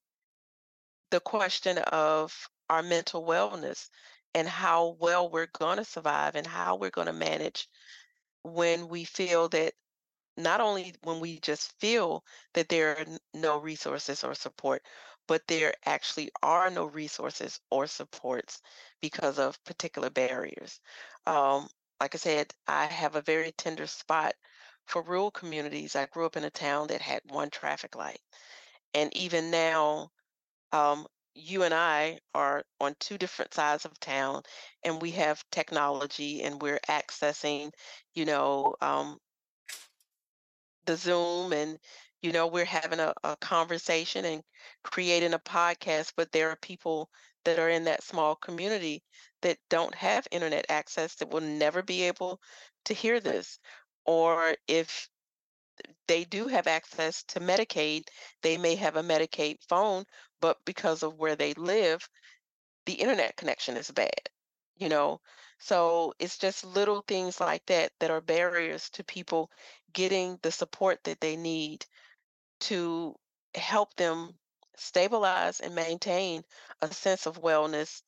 the 1.11 1.21
question 1.21 1.79
of 1.79 2.49
our 2.71 2.83
mental 2.83 3.25
wellness 3.25 3.89
and 4.35 4.49
how 4.49 4.97
well 5.01 5.31
we're 5.31 5.49
going 5.59 5.79
to 5.79 5.85
survive 5.85 6.35
and 6.37 6.47
how 6.47 6.77
we're 6.77 6.91
going 6.91 7.07
to 7.07 7.13
manage 7.13 7.69
when 8.43 8.89
we 8.89 9.05
feel 9.05 9.49
that 9.51 9.75
not 10.37 10.61
only 10.61 10.95
when 11.03 11.21
we 11.21 11.39
just 11.41 11.79
feel 11.79 12.25
that 12.55 12.69
there 12.69 12.97
are 12.97 13.05
no 13.35 13.59
resources 13.59 14.25
or 14.25 14.35
support, 14.35 14.83
but 15.29 15.43
there 15.47 15.75
actually 15.85 16.31
are 16.43 16.71
no 16.71 16.87
resources 16.87 17.61
or 17.71 17.87
supports 17.87 18.61
because 19.01 19.39
of 19.39 19.63
particular 19.65 20.11
barriers. 20.11 20.81
Um, 21.27 21.69
like 22.01 22.15
I 22.15 22.19
said, 22.19 22.53
I 22.67 22.87
have 22.87 23.15
a 23.15 23.23
very 23.23 23.53
tender 23.53 23.87
spot 23.87 24.35
for 24.87 25.03
rural 25.03 25.31
communities. 25.31 25.95
I 25.95 26.07
grew 26.07 26.27
up 26.27 26.37
in 26.37 26.45
a 26.45 26.51
town 26.51 26.89
that 26.89 27.01
had 27.01 27.21
one 27.29 27.51
traffic 27.51 27.95
light. 27.95 28.21
And 28.95 29.15
even 29.17 29.51
now, 29.51 30.11
um, 30.73 31.07
you 31.35 31.63
and 31.63 31.75
I 31.75 32.19
are 32.35 32.63
on 32.81 32.95
two 33.01 33.19
different 33.19 33.55
sides 33.55 33.85
of 33.85 33.99
town 34.01 34.43
and 34.85 35.01
we 35.01 35.13
have 35.13 35.45
technology 35.51 36.43
and 36.43 36.61
we're 36.61 36.81
accessing, 36.89 37.71
you 38.15 38.25
know, 38.25 38.75
um, 38.81 39.19
the 40.87 40.97
Zoom 40.97 41.53
and, 41.53 41.79
you 42.23 42.33
know, 42.33 42.47
we're 42.47 42.65
having 42.65 43.01
a, 43.01 43.13
a 43.25 43.37
conversation 43.37 44.25
and 44.25 44.43
creating 44.85 45.35
a 45.35 45.39
podcast, 45.39 46.13
but 46.17 46.31
there 46.33 46.51
are 46.51 46.57
people 46.63 47.09
that 47.45 47.59
are 47.59 47.71
in 47.71 47.85
that 47.85 48.03
small 48.03 48.37
community 48.37 49.03
that 49.43 49.59
don't 49.71 49.95
have 49.95 50.27
internet 50.31 50.67
access 50.69 51.17
that 51.17 51.31
will 51.31 51.41
never 51.41 51.83
be 51.83 52.03
able 52.03 52.41
to 52.85 52.95
hear 52.95 53.21
this. 53.21 53.59
Or 54.05 54.57
if 54.69 55.09
they 56.07 56.25
do 56.25 56.47
have 56.49 56.67
access 56.67 57.23
to 57.25 57.41
Medicaid. 57.41 58.03
They 58.43 58.57
may 58.57 58.75
have 58.77 58.97
a 58.97 59.03
Medicaid 59.03 59.57
phone, 59.69 60.05
but 60.43 60.59
because 60.67 61.05
of 61.05 61.19
where 61.19 61.37
they 61.37 61.55
live, 61.55 62.09
the 62.87 62.95
internet 62.95 63.37
connection 63.37 63.79
is 63.79 63.91
bad. 63.93 64.29
you 64.77 64.91
know? 64.91 65.21
So 65.61 66.15
it's 66.21 66.39
just 66.39 66.65
little 66.65 67.03
things 67.09 67.41
like 67.41 67.67
that 67.67 67.93
that 68.01 68.11
are 68.11 68.21
barriers 68.21 68.91
to 68.93 69.05
people 69.05 69.51
getting 69.95 70.39
the 70.43 70.53
support 70.53 71.05
that 71.05 71.21
they 71.21 71.37
need 71.37 71.87
to 72.63 73.17
help 73.55 73.95
them 73.97 74.39
stabilize 74.77 75.61
and 75.61 75.75
maintain 75.75 76.45
a 76.83 76.93
sense 76.93 77.27
of 77.27 77.43
wellness 77.43 78.03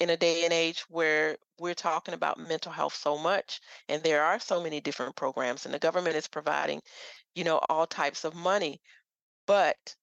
in 0.00 0.10
a 0.10 0.16
day 0.16 0.44
and 0.44 0.52
age 0.52 0.84
where 0.88 1.36
we're 1.58 1.74
talking 1.74 2.14
about 2.14 2.38
mental 2.38 2.72
health 2.72 2.94
so 2.94 3.18
much 3.18 3.60
and 3.88 4.02
there 4.02 4.24
are 4.24 4.40
so 4.40 4.62
many 4.62 4.80
different 4.80 5.16
programs 5.16 5.64
and 5.66 5.74
the 5.74 5.78
government 5.78 6.16
is 6.16 6.28
providing 6.28 6.82
you 7.34 7.44
know 7.44 7.60
all 7.68 7.86
types 7.86 8.24
of 8.24 8.34
money 8.34 8.80
but 9.46 9.96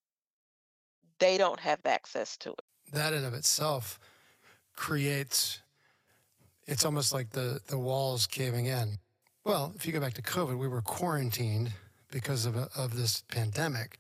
they 1.21 1.37
don't 1.37 1.59
have 1.59 1.79
access 1.85 2.35
to 2.35 2.49
it 2.49 2.65
That 2.91 3.13
in 3.13 3.23
of 3.23 3.33
itself 3.33 3.99
creates, 4.75 5.61
it's 6.67 6.83
almost 6.83 7.13
like 7.13 7.29
the, 7.29 7.61
the 7.67 7.77
walls 7.77 8.27
caving 8.27 8.65
in. 8.65 8.97
Well, 9.45 9.71
if 9.75 9.85
you 9.85 9.93
go 9.93 9.99
back 9.99 10.15
to 10.15 10.21
COVID, 10.21 10.57
we 10.57 10.67
were 10.67 10.81
quarantined 10.81 11.71
because 12.11 12.45
of, 12.45 12.57
a, 12.57 12.67
of 12.75 12.97
this 12.97 13.23
pandemic. 13.29 13.97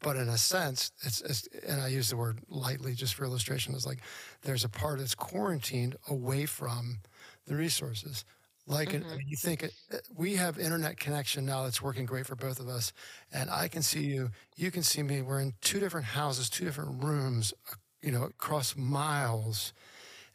But 0.00 0.16
in 0.16 0.28
a 0.28 0.38
sense, 0.38 0.90
it's, 1.02 1.20
it's, 1.20 1.48
and 1.66 1.80
I 1.80 1.88
use 1.88 2.08
the 2.08 2.16
word 2.16 2.40
lightly 2.48 2.94
just 2.94 3.14
for 3.14 3.24
illustration, 3.24 3.74
it's 3.74 3.86
like 3.86 4.00
there's 4.42 4.64
a 4.64 4.68
part 4.68 4.98
that's 4.98 5.14
quarantined 5.14 5.96
away 6.08 6.46
from 6.46 6.98
the 7.46 7.56
resources. 7.56 8.24
Like 8.66 8.94
an, 8.94 9.04
hmm 9.04 9.18
you 9.26 9.36
think 9.36 9.62
it, 9.62 9.74
uh, 9.92 9.98
we 10.16 10.36
have 10.36 10.58
internet 10.58 10.98
connection 10.98 11.44
now 11.44 11.64
that's 11.64 11.82
working 11.82 12.06
great 12.06 12.26
for 12.26 12.34
both 12.36 12.60
of 12.60 12.68
us, 12.68 12.92
and 13.32 13.50
I 13.50 13.68
can 13.68 13.82
see 13.82 14.04
you, 14.04 14.30
you 14.56 14.70
can 14.70 14.82
see 14.82 15.02
me. 15.02 15.20
We're 15.22 15.40
in 15.40 15.54
two 15.60 15.80
different 15.80 16.06
houses, 16.06 16.48
two 16.48 16.64
different 16.64 17.04
rooms, 17.04 17.52
uh, 17.70 17.76
you 18.02 18.10
know, 18.10 18.24
across 18.24 18.76
miles, 18.76 19.72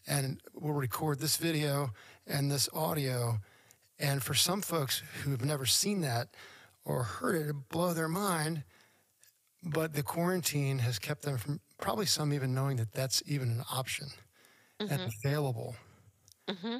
and 0.07 0.41
we'll 0.53 0.73
record 0.73 1.19
this 1.19 1.37
video 1.37 1.91
and 2.27 2.51
this 2.51 2.69
audio. 2.73 3.39
And 3.99 4.23
for 4.23 4.33
some 4.33 4.61
folks 4.61 5.03
who 5.23 5.31
have 5.31 5.43
never 5.45 5.65
seen 5.65 6.01
that 6.01 6.35
or 6.85 7.03
heard 7.03 7.35
it, 7.35 7.49
it 7.49 7.69
blow 7.69 7.93
their 7.93 8.07
mind. 8.09 8.63
But 9.63 9.93
the 9.93 10.03
quarantine 10.03 10.79
has 10.79 10.99
kept 10.99 11.23
them 11.23 11.37
from 11.37 11.61
probably 11.77 12.05
some 12.05 12.33
even 12.33 12.53
knowing 12.53 12.77
that 12.77 12.91
that's 12.93 13.23
even 13.25 13.49
an 13.51 13.63
option 13.71 14.07
and 14.87 15.01
hmm 15.01 15.09
available. 15.23 15.75
hmm 16.47 16.79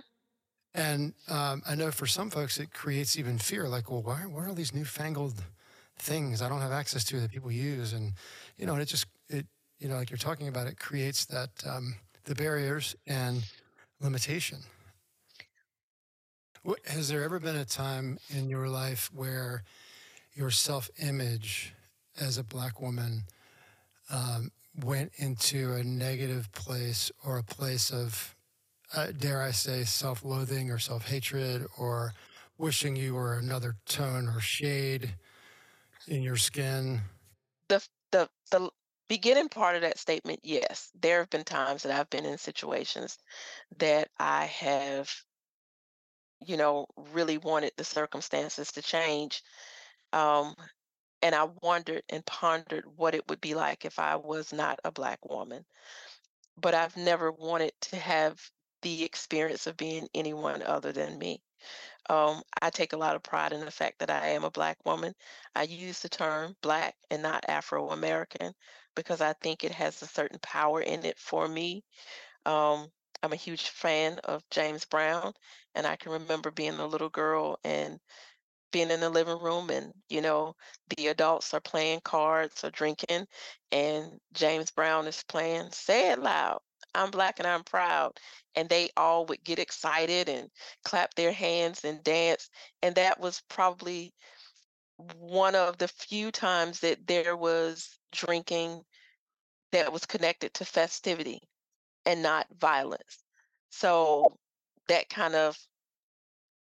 And 0.74 1.14
um, 1.28 1.64
I 1.68 1.76
know 1.76 1.92
for 1.92 2.06
some 2.06 2.30
folks 2.30 2.60
it 2.60 2.74
creates 2.74 3.18
even 3.18 3.38
fear, 3.38 3.68
like, 3.68 3.90
well, 3.90 4.04
why, 4.04 4.22
what 4.28 4.44
are 4.44 4.50
all 4.50 4.54
these 4.54 4.74
newfangled 4.74 5.44
things 5.98 6.42
I 6.42 6.50
don't 6.50 6.62
have 6.62 6.72
access 6.72 7.04
to 7.06 7.20
that 7.20 7.32
people 7.32 7.52
use? 7.52 7.94
And 7.94 8.14
you 8.58 8.66
know, 8.66 8.74
and 8.74 8.82
it 8.82 8.86
just 8.86 9.08
it 9.30 9.48
you 9.80 9.88
know, 9.88 9.96
like 9.96 10.10
you're 10.10 10.18
talking 10.18 10.48
about, 10.48 10.68
it 10.68 10.78
creates 10.78 11.26
that 11.26 11.50
um, 11.66 11.96
the 12.26 12.36
barriers 12.36 12.96
and 13.08 13.44
limitation. 14.02 14.60
What, 16.64 16.80
has 16.88 17.08
there 17.08 17.24
ever 17.24 17.40
been 17.40 17.56
a 17.56 17.66
time 17.66 18.20
in 18.30 18.50
your 18.50 18.68
life 18.68 19.10
where 19.14 19.64
your 20.34 20.52
self-image 20.52 21.74
as 22.20 22.38
a 22.38 22.44
black 22.44 22.82
woman 22.82 23.24
um, 24.12 24.52
went 24.84 25.14
into 25.16 25.74
a 25.74 25.84
negative 25.84 26.52
place 26.52 27.12
or 27.26 27.38
a 27.38 27.44
place 27.44 27.92
of 27.92 28.36
uh, 28.96 29.08
dare 29.18 29.42
I 29.42 29.52
say, 29.52 29.84
self 29.84 30.24
loathing 30.24 30.72
or 30.72 30.80
self 30.80 31.08
hatred 31.08 31.66
or 31.78 32.14
wishing 32.58 32.96
you 32.96 33.16
were 33.16 33.38
another 33.38 33.76
tone 33.86 34.28
or 34.28 34.40
shade 34.40 35.16
in 36.08 36.22
your 36.22 36.38
skin. 36.38 37.02
the 37.70 37.86
the 38.12 38.30
the 38.52 38.70
beginning 39.08 39.50
part 39.50 39.76
of 39.76 39.82
that 39.82 39.98
statement 39.98 40.40
yes 40.44 40.92
there 41.02 41.20
have 41.20 41.30
been 41.32 41.44
times 41.44 41.84
that 41.84 41.92
i've 41.98 42.10
been 42.12 42.26
in 42.26 42.38
situations 42.38 43.18
that 43.78 44.08
i 44.20 44.46
have 44.46 45.12
you 46.46 46.58
know 46.58 46.86
really 47.14 47.38
wanted 47.40 47.72
the 47.78 47.84
circumstances 47.84 48.72
to 48.72 48.82
change 48.82 49.44
um 50.14 50.56
and 51.24 51.34
i 51.36 51.48
wondered 51.64 52.04
and 52.10 52.26
pondered 52.26 52.86
what 52.98 53.16
it 53.16 53.28
would 53.30 53.42
be 53.42 53.56
like 53.56 53.86
if 53.86 53.98
i 54.00 54.16
was 54.16 54.54
not 54.54 54.80
a 54.84 54.92
black 54.92 55.20
woman 55.28 55.66
but 56.62 56.74
I've 56.74 56.98
never 56.98 57.32
wanted 57.32 57.72
to 57.82 57.96
have 57.96 58.40
the 58.82 59.04
experience 59.04 59.68
of 59.68 59.78
being 59.78 60.08
anyone 60.14 60.62
other 60.64 60.92
than 60.92 61.18
me. 61.20 61.42
Um, 62.10 62.42
I 62.62 62.70
take 62.70 62.94
a 62.94 62.98
lot 62.98 63.16
of 63.16 63.24
pride 63.24 63.54
in 63.54 63.62
the 63.66 63.72
fact 63.72 64.00
that 64.00 64.10
I 64.10 64.30
am 64.30 64.44
a 64.44 64.52
black 64.52 64.78
woman. 64.86 65.14
I 65.56 65.64
use 65.64 66.00
the 66.00 66.10
term 66.10 66.56
black 66.62 66.96
and 67.12 67.22
not 67.22 67.46
Afro 67.48 67.90
American 67.92 68.54
because 68.96 69.22
I 69.22 69.34
think 69.34 69.64
it 69.64 69.72
has 69.74 70.02
a 70.02 70.08
certain 70.08 70.40
power 70.40 70.82
in 70.82 71.06
it 71.06 71.20
for 71.20 71.48
me. 71.48 71.84
Um, 72.46 72.92
I'm 73.24 73.34
a 73.34 73.38
huge 73.38 73.70
fan 73.70 74.20
of 74.26 74.44
James 74.50 74.86
Brown, 74.86 75.34
and 75.76 75.86
I 75.88 75.96
can 75.98 76.12
remember 76.14 76.52
being 76.52 76.80
a 76.80 76.88
little 76.88 77.10
girl 77.10 77.60
and 77.64 78.00
being 78.72 78.92
in 78.92 79.00
the 79.00 79.10
living 79.10 79.40
room 79.40 79.70
and 79.70 79.94
you 80.10 80.22
know 80.22 80.56
the 80.98 81.08
adults 81.08 81.54
are 81.54 81.60
playing 81.60 82.00
cards 82.04 82.64
or 82.64 82.70
drinking 82.72 83.26
and 83.72 84.20
James 84.34 84.72
Brown 84.72 85.08
is 85.08 85.24
playing 85.24 85.72
say 85.72 86.12
it 86.12 86.20
loud 86.20 86.62
I'm 86.96 87.12
black 87.12 87.40
and 87.40 87.48
I'm 87.48 87.64
proud 87.64 88.20
and 88.56 88.68
they 88.70 88.90
all 88.98 89.26
would 89.28 89.44
get 89.44 89.60
excited 89.60 90.30
and 90.30 90.50
clap 90.84 91.14
their 91.14 91.32
hands 91.32 91.84
and 91.86 92.04
dance 92.04 92.50
and 92.82 92.96
that 92.96 93.20
was 93.20 93.42
probably 93.50 94.14
one 95.18 95.56
of 95.56 95.78
the 95.78 95.88
few 95.88 96.32
times 96.32 96.80
that 96.82 97.08
there 97.08 97.38
was 97.38 98.00
drinking 98.12 98.82
that 99.72 99.94
was 99.94 100.06
connected 100.06 100.54
to 100.56 100.66
festivity 100.66 101.42
and 102.06 102.24
not 102.24 102.48
violence 102.60 103.20
so 103.70 104.38
that 104.88 105.10
kind 105.10 105.36
of 105.36 105.58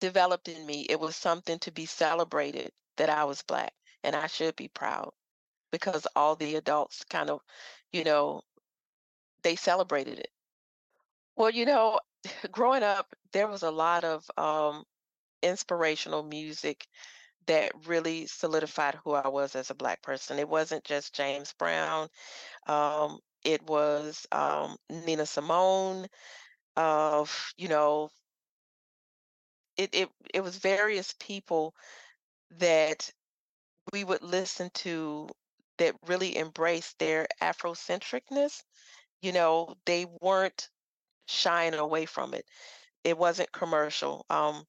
developed 0.01 0.49
in 0.49 0.67
me. 0.67 0.83
It 0.89 1.01
was 1.01 1.17
something 1.17 1.59
to 1.61 1.73
be 1.73 1.87
celebrated 1.87 2.71
that 2.97 3.09
I 3.11 3.25
was 3.25 3.43
black, 3.43 3.73
and 4.03 4.15
I 4.15 4.27
should 4.27 4.55
be 4.57 4.69
proud 4.69 5.13
because 5.73 6.07
all 6.15 6.37
the 6.37 6.57
adults 6.57 7.05
kind 7.11 7.31
of, 7.31 7.41
you 7.93 8.05
know, 8.05 8.43
they 9.45 9.57
celebrated 9.57 10.19
it. 10.19 10.31
Well, 11.37 11.51
you 11.51 11.67
know, 11.67 12.01
growing 12.51 12.83
up, 12.83 13.15
there 13.33 13.49
was 13.49 13.63
a 13.63 13.71
lot 13.71 14.05
of 14.05 14.25
um, 14.37 14.85
inspirational 15.43 16.25
music 16.25 16.89
that 17.47 17.73
really 17.87 18.27
solidified 18.27 18.97
who 19.05 19.13
I 19.13 19.29
was 19.29 19.55
as 19.55 19.71
a 19.71 19.75
black 19.75 20.03
person. 20.03 20.39
It 20.39 20.49
wasn't 20.49 20.85
just 20.85 21.15
James 21.15 21.53
Brown. 21.59 22.09
Um, 22.67 23.19
it 23.45 23.63
was 23.65 24.27
um, 24.33 24.77
Nina 24.91 25.27
Simone. 25.27 26.09
Of 26.77 27.53
you 27.57 27.69
know, 27.69 28.11
it, 29.77 29.95
it 29.95 30.09
it 30.35 30.41
was 30.41 30.57
various 30.59 31.15
people 31.21 31.75
that 32.59 33.11
we 33.93 34.05
would 34.05 34.23
listen 34.23 34.71
to 34.75 35.29
that 35.79 35.95
really 36.07 36.37
embraced 36.39 36.99
their 36.99 37.29
Afrocentricness. 37.43 38.63
You 39.23 39.33
know, 39.33 39.77
they 39.87 40.07
weren't 40.21 40.69
shying 41.29 41.75
away 41.75 42.07
from 42.07 42.35
it. 42.35 42.47
It 43.05 43.19
wasn't 43.19 43.53
commercial. 43.53 44.27
Um, 44.31 44.67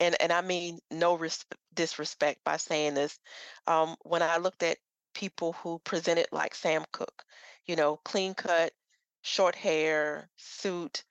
and 0.00 0.20
and 0.20 0.32
I 0.32 0.40
mean 0.42 0.80
no 0.90 1.14
res- 1.14 1.46
disrespect 1.74 2.42
by 2.44 2.56
saying 2.56 2.94
this. 2.94 3.18
Um, 3.66 3.96
when 4.02 4.22
I 4.22 4.38
looked 4.38 4.62
at 4.62 4.78
people 5.14 5.52
who 5.54 5.78
presented 5.80 6.26
like 6.32 6.54
Sam 6.54 6.84
Cooke, 6.92 7.24
you 7.66 7.76
know, 7.76 7.96
clean 7.98 8.34
cut, 8.34 8.72
short 9.22 9.54
hair, 9.56 10.30
suit, 10.36 11.04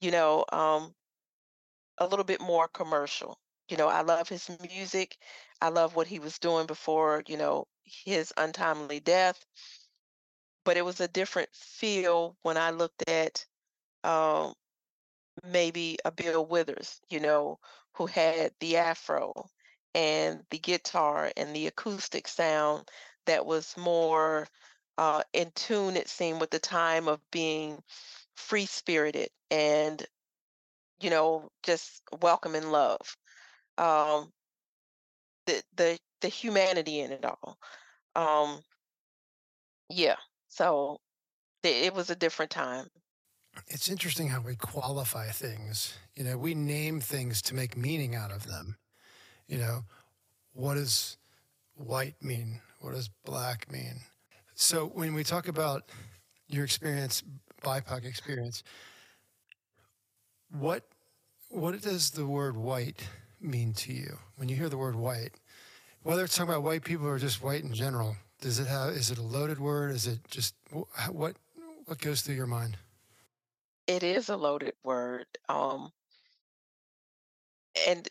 you 0.00 0.10
know, 0.12 0.44
um, 0.52 0.94
a 1.98 2.06
little 2.06 2.24
bit 2.24 2.40
more 2.40 2.68
commercial. 2.68 3.38
You 3.68 3.76
know, 3.76 3.88
I 3.88 4.02
love 4.02 4.28
his 4.28 4.50
music. 4.60 5.16
I 5.60 5.68
love 5.68 5.94
what 5.96 6.06
he 6.06 6.18
was 6.18 6.38
doing 6.38 6.66
before, 6.66 7.22
you 7.26 7.36
know, 7.36 7.66
his 7.84 8.32
untimely 8.36 9.00
death. 9.00 9.44
But 10.64 10.76
it 10.76 10.84
was 10.84 11.00
a 11.00 11.08
different 11.08 11.50
feel 11.54 12.36
when 12.42 12.56
I 12.56 12.70
looked 12.70 13.08
at 13.08 13.46
um, 14.04 14.54
maybe 15.44 15.98
a 16.04 16.10
Bill 16.10 16.46
Withers, 16.46 17.00
you 17.10 17.20
know, 17.20 17.58
who 17.94 18.06
had 18.06 18.52
the 18.60 18.76
afro 18.78 19.50
and 19.94 20.44
the 20.50 20.58
guitar 20.58 21.32
and 21.36 21.54
the 21.54 21.66
acoustic 21.66 22.28
sound 22.28 22.88
that 23.26 23.46
was 23.46 23.76
more 23.76 24.46
uh, 24.98 25.22
in 25.32 25.50
tune, 25.52 25.96
it 25.96 26.08
seemed, 26.08 26.40
with 26.40 26.50
the 26.50 26.58
time 26.58 27.08
of 27.08 27.20
being 27.30 27.82
free 28.36 28.66
spirited 28.66 29.30
and, 29.50 30.06
you 31.00 31.10
know, 31.10 31.50
just 31.62 32.02
welcome 32.20 32.54
and 32.54 32.72
love. 32.72 33.16
Um, 33.78 34.32
the 35.46 35.62
the 35.76 35.98
the 36.20 36.28
humanity 36.28 37.00
in 37.00 37.12
it 37.12 37.24
all. 37.24 37.58
Um, 38.16 38.62
yeah. 39.88 40.16
So 40.52 41.00
it 41.62 41.94
was 41.94 42.10
a 42.10 42.14
different 42.14 42.50
time. 42.50 42.88
It's 43.68 43.88
interesting 43.88 44.28
how 44.28 44.42
we 44.42 44.54
qualify 44.54 45.28
things. 45.30 45.94
You 46.14 46.24
know, 46.24 46.36
we 46.36 46.54
name 46.54 47.00
things 47.00 47.40
to 47.42 47.54
make 47.54 47.74
meaning 47.74 48.14
out 48.14 48.30
of 48.30 48.46
them. 48.46 48.76
You 49.48 49.56
know, 49.56 49.84
what 50.52 50.74
does 50.74 51.16
white 51.74 52.22
mean? 52.22 52.60
What 52.80 52.92
does 52.92 53.08
black 53.24 53.72
mean? 53.72 54.00
So 54.54 54.86
when 54.88 55.14
we 55.14 55.24
talk 55.24 55.48
about 55.48 55.84
your 56.48 56.64
experience, 56.64 57.22
BIPOC 57.64 58.04
experience, 58.04 58.62
What 60.50 60.84
what 61.48 61.80
does 61.80 62.10
the 62.10 62.26
word 62.26 62.58
white 62.58 63.08
mean 63.40 63.72
to 63.74 63.92
you 63.92 64.18
when 64.36 64.50
you 64.50 64.56
hear 64.56 64.68
the 64.68 64.76
word 64.76 64.96
white? 64.96 65.32
Whether 66.02 66.24
it's 66.24 66.36
talking 66.36 66.50
about 66.50 66.62
white 66.62 66.84
people 66.84 67.06
or 67.06 67.18
just 67.18 67.42
white 67.42 67.64
in 67.64 67.72
general, 67.72 68.16
does 68.42 68.58
it 68.58 68.66
have? 68.66 68.90
Is 68.90 69.10
it 69.10 69.18
a 69.18 69.22
loaded 69.22 69.58
word? 69.58 69.92
Is 69.92 70.06
it 70.06 70.18
just 70.28 70.54
what 71.08 71.36
what 71.86 71.98
goes 71.98 72.20
through 72.20 72.34
your 72.34 72.46
mind? 72.46 72.76
It 73.86 74.02
is 74.02 74.28
a 74.28 74.36
loaded 74.36 74.74
word. 74.84 75.26
Um, 75.48 75.90
and 77.86 78.06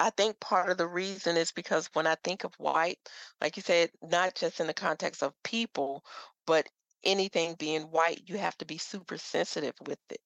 I 0.00 0.10
think 0.10 0.40
part 0.40 0.70
of 0.70 0.78
the 0.78 0.86
reason 0.86 1.36
is 1.36 1.52
because 1.52 1.88
when 1.92 2.06
I 2.06 2.16
think 2.24 2.44
of 2.44 2.54
white, 2.54 2.98
like 3.40 3.56
you 3.56 3.62
said, 3.62 3.90
not 4.02 4.34
just 4.34 4.60
in 4.60 4.66
the 4.66 4.74
context 4.74 5.22
of 5.22 5.34
people, 5.44 6.04
but 6.46 6.66
anything 7.04 7.54
being 7.58 7.82
white, 7.82 8.22
you 8.26 8.38
have 8.38 8.56
to 8.58 8.64
be 8.64 8.78
super 8.78 9.18
sensitive 9.18 9.74
with 9.86 9.98
it. 10.10 10.20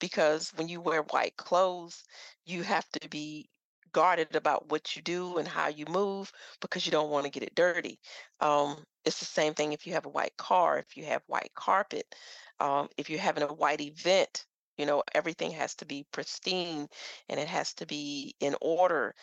Because 0.00 0.52
when 0.56 0.68
you 0.68 0.80
wear 0.80 1.02
white 1.02 1.36
clothes, 1.36 2.04
you 2.44 2.62
have 2.62 2.88
to 2.90 3.08
be 3.08 3.48
guarded 3.92 4.34
about 4.36 4.70
what 4.70 4.96
you 4.96 5.02
do 5.02 5.38
and 5.38 5.48
how 5.48 5.68
you 5.68 5.84
move 5.86 6.30
because 6.60 6.86
you 6.86 6.92
don't 6.92 7.10
want 7.10 7.24
to 7.24 7.30
get 7.30 7.42
it 7.42 7.54
dirty. 7.54 7.98
Um, 8.40 8.76
it's 9.04 9.18
the 9.20 9.24
same 9.24 9.54
thing 9.54 9.72
if 9.72 9.86
you 9.86 9.92
have 9.94 10.06
a 10.06 10.10
white 10.10 10.36
car, 10.36 10.78
if 10.78 10.96
you 10.96 11.04
have 11.04 11.22
white 11.26 11.52
carpet, 11.54 12.14
um, 12.60 12.88
if 12.96 13.10
you're 13.10 13.20
having 13.20 13.44
a 13.44 13.52
white 13.52 13.80
event, 13.80 14.46
you 14.78 14.86
know, 14.86 15.02
everything 15.14 15.52
has 15.52 15.74
to 15.76 15.86
be 15.86 16.06
pristine 16.12 16.86
and 17.28 17.40
it 17.40 17.48
has 17.48 17.74
to 17.74 17.86
be 17.86 18.34
in 18.40 18.54
order. 18.60 19.14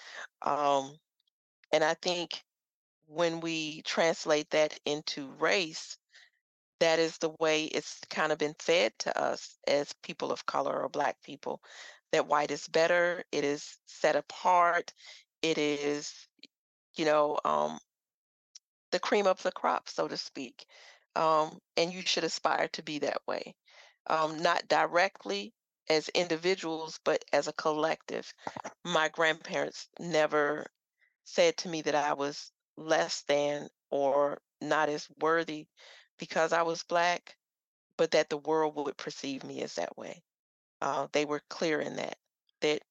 Um, 0.41 0.97
and 1.71 1.84
I 1.84 1.95
think 1.95 2.43
when 3.08 3.39
we 3.39 3.82
translate 3.84 4.49
that 4.52 4.80
into 4.86 5.32
race, 5.39 5.97
that 6.80 6.99
is 6.99 7.17
the 7.17 7.34
way 7.39 7.65
it's 7.65 7.99
kind 8.10 8.32
of 8.32 8.38
been 8.38 8.56
fed 8.60 8.93
to 8.99 9.17
us 9.19 9.58
as 9.67 9.93
people 10.04 10.32
of 10.32 10.45
color 10.45 10.82
or 10.82 10.89
black 10.89 11.15
people 11.23 11.62
that 12.13 12.28
white 12.28 12.52
is 12.52 12.67
better, 12.67 13.23
it 13.32 13.43
is 13.43 13.78
set 13.88 14.15
apart, 14.15 14.93
it 15.41 15.58
is, 15.58 16.13
you 16.95 17.06
know, 17.06 17.39
um, 17.43 17.80
the 18.91 18.99
cream 18.99 19.26
of 19.26 19.41
the 19.41 19.52
crop, 19.52 19.89
so 19.89 20.08
to 20.08 20.15
speak. 20.15 20.65
Um, 21.15 21.58
and 21.76 21.91
you 21.91 22.04
should 22.04 22.23
aspire 22.23 22.67
to 22.73 22.84
be 22.84 22.99
that 22.99 23.21
way. 23.28 23.56
Um, 24.08 24.39
not 24.43 24.67
directly 24.67 25.54
as 25.89 26.10
individuals, 26.10 26.99
but 27.04 27.26
as 27.34 27.47
a 27.47 27.54
collective. 27.54 28.32
My 28.86 29.10
grandparents 29.10 29.89
never 29.99 30.67
said 31.23 31.58
to 31.58 31.69
me 31.69 31.82
that 31.82 31.95
I 31.95 32.13
was 32.13 32.52
less 32.78 33.23
than 33.28 33.69
or 33.89 34.39
not 34.62 34.89
as 34.89 35.08
worthy 35.19 35.65
because 36.19 36.54
I 36.54 36.62
was 36.62 36.84
black, 36.84 37.36
but 37.97 38.12
that 38.12 38.30
the 38.30 38.38
world 38.38 38.76
would 38.76 38.97
perceive 38.97 39.43
me 39.43 39.63
as 39.63 39.76
that 39.76 39.97
way 39.97 40.21
uh, 40.84 41.08
they 41.13 41.26
were 41.26 41.41
clear 41.50 41.82
in 41.82 41.96
that, 41.98 42.17
that 42.62 42.84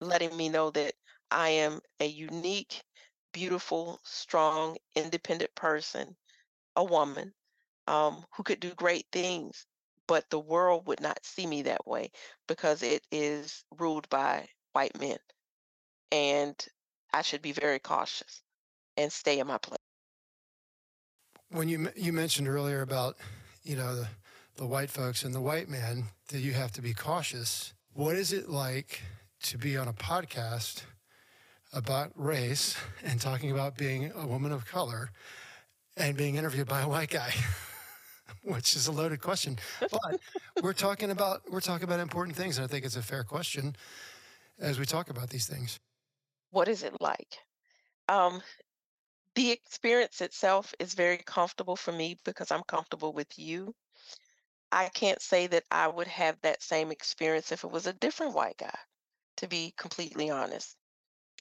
letting 0.00 0.36
me 0.36 0.48
know 0.48 0.70
that 0.70 0.94
I 1.30 1.50
am 1.50 1.80
a 2.00 2.06
unique, 2.06 2.84
beautiful, 3.32 4.00
strong, 4.04 4.78
independent 4.94 5.54
person, 5.56 6.16
a 6.76 6.84
woman 6.84 7.34
um, 7.88 8.24
who 8.36 8.44
could 8.44 8.60
do 8.60 8.74
great 8.74 9.06
things, 9.12 9.66
but 10.06 10.30
the 10.30 10.40
world 10.40 10.86
would 10.86 11.00
not 11.00 11.24
see 11.26 11.46
me 11.46 11.62
that 11.62 11.86
way 11.86 12.12
because 12.46 12.82
it 12.82 13.02
is 13.12 13.64
ruled 13.78 14.08
by 14.10 14.48
white 14.72 14.98
men. 15.00 15.18
And 16.12 16.56
I 17.12 17.22
should 17.22 17.42
be 17.42 17.52
very 17.52 17.80
cautious 17.80 18.42
and 18.96 19.12
stay 19.12 19.40
in 19.40 19.46
my 19.48 19.58
place. 19.58 19.78
When 21.50 21.68
you 21.68 21.90
you 21.96 22.12
mentioned 22.12 22.48
earlier 22.48 22.82
about, 22.82 23.16
you 23.62 23.76
know, 23.76 23.96
the 23.96 24.08
the 24.56 24.66
white 24.66 24.90
folks 24.90 25.24
and 25.24 25.34
the 25.34 25.40
white 25.40 25.68
man 25.68 26.04
that 26.28 26.38
you 26.38 26.52
have 26.52 26.72
to 26.72 26.82
be 26.82 26.94
cautious. 26.94 27.72
What 27.92 28.16
is 28.16 28.32
it 28.32 28.48
like 28.48 29.02
to 29.42 29.58
be 29.58 29.76
on 29.76 29.88
a 29.88 29.92
podcast 29.92 30.82
about 31.72 32.12
race 32.14 32.76
and 33.04 33.20
talking 33.20 33.50
about 33.50 33.76
being 33.76 34.12
a 34.14 34.26
woman 34.26 34.52
of 34.52 34.64
color 34.66 35.10
and 35.96 36.16
being 36.16 36.36
interviewed 36.36 36.68
by 36.68 36.82
a 36.82 36.88
white 36.88 37.10
guy? 37.10 37.32
Which 38.44 38.76
is 38.76 38.86
a 38.86 38.92
loaded 38.92 39.20
question, 39.20 39.58
but 39.80 40.20
we're 40.62 40.74
talking 40.74 41.10
about 41.10 41.42
we're 41.50 41.60
talking 41.60 41.84
about 41.84 42.00
important 42.00 42.36
things, 42.36 42.58
and 42.58 42.64
I 42.64 42.68
think 42.68 42.84
it's 42.84 42.96
a 42.96 43.02
fair 43.02 43.24
question 43.24 43.74
as 44.58 44.78
we 44.78 44.84
talk 44.84 45.08
about 45.08 45.30
these 45.30 45.46
things. 45.46 45.78
What 46.50 46.68
is 46.68 46.82
it 46.82 46.94
like? 47.00 47.38
Um, 48.08 48.42
the 49.34 49.50
experience 49.50 50.20
itself 50.20 50.74
is 50.78 50.94
very 50.94 51.18
comfortable 51.24 51.74
for 51.74 51.92
me 51.92 52.18
because 52.24 52.50
I'm 52.50 52.62
comfortable 52.64 53.12
with 53.12 53.38
you. 53.38 53.74
I 54.74 54.90
can't 54.90 55.22
say 55.22 55.46
that 55.46 55.64
I 55.70 55.88
would 55.88 56.06
have 56.08 56.38
that 56.42 56.62
same 56.62 56.92
experience 56.92 57.50
if 57.50 57.64
it 57.64 57.70
was 57.70 57.86
a 57.86 57.94
different 57.94 58.34
white 58.34 58.58
guy, 58.58 58.78
to 59.38 59.48
be 59.48 59.72
completely 59.78 60.28
honest. 60.28 60.76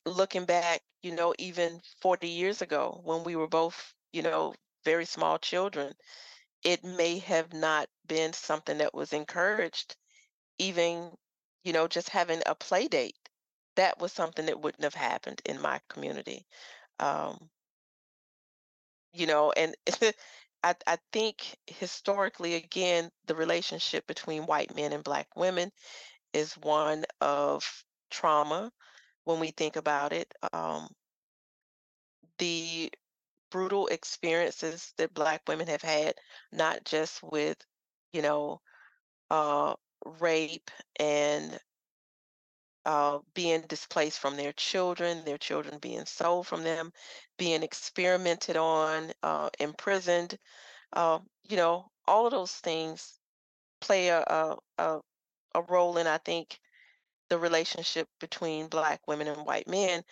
Looking 0.05 0.45
back, 0.45 0.83
you 1.01 1.11
know, 1.13 1.35
even 1.39 1.81
40 2.01 2.29
years 2.29 2.61
ago 2.61 3.01
when 3.03 3.23
we 3.25 3.35
were 3.35 3.47
both, 3.49 3.93
you 4.13 4.21
know, 4.23 4.55
very 4.85 5.05
small 5.05 5.39
children, 5.39 5.95
it 6.63 6.83
may 6.83 7.19
have 7.19 7.53
not 7.53 7.89
been 8.07 8.33
something 8.33 8.79
that 8.79 8.93
was 8.93 9.13
encouraged. 9.13 9.97
Even, 10.59 11.17
you 11.63 11.73
know, 11.73 11.87
just 11.87 12.09
having 12.09 12.43
a 12.45 12.55
play 12.55 12.87
date, 12.87 13.29
that 13.75 13.99
was 13.99 14.13
something 14.13 14.47
that 14.47 14.61
wouldn't 14.61 14.83
have 14.83 14.95
happened 14.95 15.41
in 15.45 15.61
my 15.61 15.81
community. 15.89 16.47
Um, 16.99 17.51
you 19.13 19.27
know, 19.27 19.51
and 19.51 19.75
I, 20.63 20.75
I 20.87 20.97
think 21.11 21.57
historically, 21.67 22.55
again, 22.55 23.11
the 23.25 23.35
relationship 23.35 24.07
between 24.07 24.45
white 24.45 24.75
men 24.75 24.93
and 24.93 25.03
black 25.03 25.27
women 25.35 25.71
is 26.33 26.53
one 26.57 27.05
of 27.21 27.85
trauma 28.11 28.71
when 29.25 29.39
we 29.39 29.51
think 29.51 29.75
about 29.75 30.13
it. 30.13 30.33
Um, 30.53 30.87
the 32.37 32.91
brutal 33.51 33.87
experiences 33.87 34.93
that 34.97 35.13
black 35.13 35.41
women 35.47 35.67
have 35.67 35.81
had, 35.81 36.15
not 36.51 36.83
just 36.85 37.21
with, 37.23 37.57
you 38.13 38.21
know, 38.21 38.61
uh, 39.31 39.75
rape 40.19 40.71
and 40.99 41.59
uh, 42.85 43.19
being 43.33 43.61
displaced 43.61 44.19
from 44.19 44.35
their 44.35 44.53
children, 44.53 45.23
their 45.23 45.37
children 45.37 45.77
being 45.79 46.05
sold 46.05 46.47
from 46.47 46.63
them, 46.63 46.91
being 47.37 47.63
experimented 47.63 48.57
on, 48.57 49.11
uh, 49.23 49.49
imprisoned. 49.59 50.37
Uh, 50.91 51.19
you 51.47 51.57
know, 51.57 51.85
all 52.07 52.25
of 52.25 52.31
those 52.31 52.51
things 52.51 53.19
play 53.79 54.09
a, 54.09 54.19
a, 54.19 54.55
a, 54.77 54.99
a 55.55 55.61
role 55.63 55.97
in, 55.97 56.07
I 56.07 56.17
think, 56.17 56.59
the 57.29 57.37
relationship 57.37 58.07
between 58.19 58.67
Black 58.67 59.01
women 59.07 59.27
and 59.27 59.45
white 59.45 59.67
men. 59.67 60.03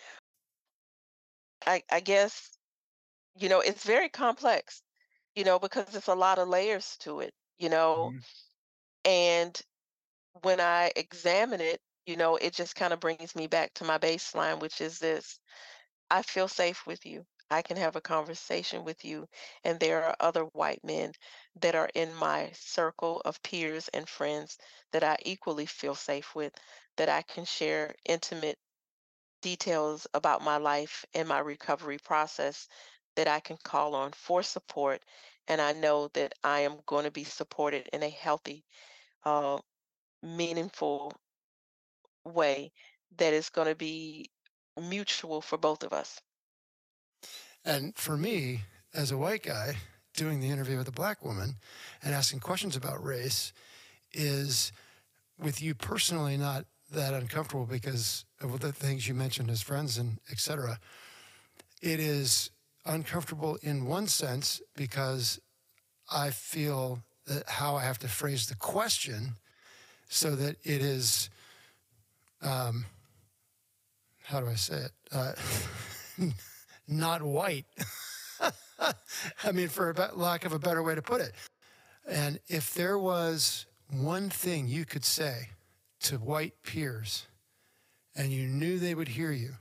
I, 1.66 1.82
I 1.90 2.00
guess, 2.00 2.50
you 3.36 3.48
know, 3.48 3.60
it's 3.60 3.84
very 3.84 4.08
complex, 4.08 4.82
you 5.36 5.44
know, 5.44 5.58
because 5.58 5.94
it's 5.94 6.08
a 6.08 6.14
lot 6.14 6.38
of 6.38 6.48
layers 6.48 6.96
to 7.00 7.20
it, 7.20 7.32
you 7.58 7.68
know, 7.68 8.12
mm-hmm. 8.12 9.10
and 9.10 9.60
when 10.40 10.60
I 10.60 10.90
examine 10.96 11.60
it, 11.60 11.80
you 12.06 12.16
know, 12.16 12.36
it 12.36 12.54
just 12.54 12.76
kind 12.76 12.92
of 12.92 13.00
brings 13.00 13.34
me 13.36 13.46
back 13.46 13.74
to 13.74 13.84
my 13.84 13.98
baseline, 13.98 14.60
which 14.60 14.80
is 14.80 14.98
this 14.98 15.38
I 16.10 16.22
feel 16.22 16.48
safe 16.48 16.86
with 16.86 17.04
you. 17.06 17.26
I 17.50 17.62
can 17.62 17.76
have 17.76 17.96
a 17.96 18.00
conversation 18.00 18.84
with 18.84 19.04
you. 19.04 19.28
And 19.64 19.80
there 19.80 20.04
are 20.04 20.16
other 20.20 20.44
white 20.44 20.84
men 20.84 21.12
that 21.60 21.74
are 21.74 21.90
in 21.94 22.14
my 22.14 22.50
circle 22.54 23.22
of 23.24 23.42
peers 23.42 23.88
and 23.88 24.08
friends 24.08 24.58
that 24.92 25.04
I 25.04 25.16
equally 25.24 25.66
feel 25.66 25.94
safe 25.94 26.34
with, 26.34 26.54
that 26.96 27.08
I 27.08 27.22
can 27.22 27.44
share 27.44 27.94
intimate 28.06 28.58
details 29.42 30.06
about 30.14 30.42
my 30.42 30.56
life 30.58 31.04
and 31.14 31.28
my 31.28 31.40
recovery 31.40 31.98
process 31.98 32.68
that 33.16 33.28
I 33.28 33.40
can 33.40 33.58
call 33.58 33.94
on 33.94 34.12
for 34.12 34.42
support. 34.42 35.02
And 35.48 35.60
I 35.60 35.72
know 35.72 36.08
that 36.08 36.34
I 36.44 36.60
am 36.60 36.80
going 36.86 37.04
to 37.04 37.10
be 37.10 37.24
supported 37.24 37.88
in 37.92 38.02
a 38.02 38.10
healthy, 38.10 38.64
uh, 39.24 39.58
meaningful 40.22 41.12
way 42.24 42.72
that 43.16 43.32
is 43.32 43.48
going 43.50 43.68
to 43.68 43.74
be 43.74 44.30
mutual 44.80 45.40
for 45.40 45.58
both 45.58 45.82
of 45.82 45.92
us. 45.92 46.20
And 47.64 47.96
for 47.96 48.16
me, 48.16 48.62
as 48.94 49.10
a 49.10 49.18
white 49.18 49.42
guy 49.42 49.76
doing 50.14 50.40
the 50.40 50.50
interview 50.50 50.76
with 50.76 50.88
a 50.88 50.92
black 50.92 51.24
woman 51.24 51.56
and 52.02 52.14
asking 52.14 52.40
questions 52.40 52.76
about 52.76 53.02
race, 53.02 53.52
is 54.12 54.72
with 55.38 55.62
you 55.62 55.74
personally 55.74 56.36
not 56.36 56.66
that 56.90 57.14
uncomfortable 57.14 57.64
because 57.64 58.24
of 58.40 58.60
the 58.60 58.72
things 58.72 59.08
you 59.08 59.14
mentioned 59.14 59.50
as 59.50 59.62
friends 59.62 59.96
and 59.96 60.18
etc. 60.30 60.78
It 61.80 61.98
is 61.98 62.50
uncomfortable 62.84 63.58
in 63.62 63.86
one 63.86 64.06
sense 64.06 64.60
because 64.76 65.40
I 66.10 66.30
feel 66.30 67.00
that 67.26 67.48
how 67.48 67.76
I 67.76 67.84
have 67.84 67.98
to 68.00 68.08
phrase 68.08 68.46
the 68.46 68.56
question 68.56 69.36
so 70.08 70.36
that 70.36 70.56
it 70.62 70.82
is 70.82 71.30
um, 72.42 72.84
how 74.24 74.40
do 74.40 74.48
I 74.48 74.54
say 74.54 74.76
it? 74.76 74.92
Uh, 75.10 75.32
not 76.88 77.22
white. 77.22 77.66
I 79.44 79.52
mean, 79.52 79.68
for 79.68 79.94
lack 80.14 80.44
of 80.44 80.52
a 80.52 80.58
better 80.58 80.82
way 80.82 80.94
to 80.94 81.02
put 81.02 81.20
it. 81.20 81.32
And 82.06 82.40
if 82.48 82.74
there 82.74 82.98
was 82.98 83.66
one 83.88 84.30
thing 84.30 84.66
you 84.66 84.84
could 84.84 85.04
say 85.04 85.50
to 86.00 86.16
white 86.16 86.54
peers 86.64 87.26
and 88.16 88.32
you 88.32 88.46
knew 88.46 88.78
they 88.78 88.94
would 88.94 89.08
hear 89.08 89.30
you 89.30 89.52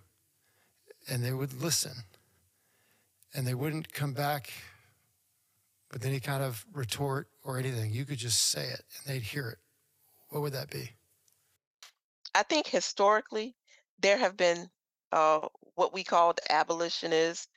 and 1.08 1.24
they 1.24 1.34
would 1.34 1.62
listen 1.62 1.94
and 3.34 3.46
they 3.46 3.54
wouldn't 3.54 3.94
come 3.94 4.14
back 4.14 4.52
with 5.92 6.06
any 6.06 6.20
kind 6.20 6.44
of 6.44 6.66
retort 6.74 7.28
or 7.44 7.60
anything, 7.60 7.92
you 7.92 8.06
could 8.06 8.18
just 8.18 8.42
say 8.50 8.64
it 8.64 8.84
and 8.98 9.14
they'd 9.14 9.22
hear 9.22 9.50
it, 9.50 9.58
what 10.30 10.42
would 10.42 10.54
that 10.54 10.70
be? 10.70 10.92
I 12.34 12.44
think 12.44 12.68
historically, 12.68 13.56
there 14.00 14.18
have 14.18 14.38
been 14.38 14.70
uh, 15.12 15.48
what 15.76 15.94
we 15.94 16.04
called 16.04 16.40
abolitionists 16.50 17.48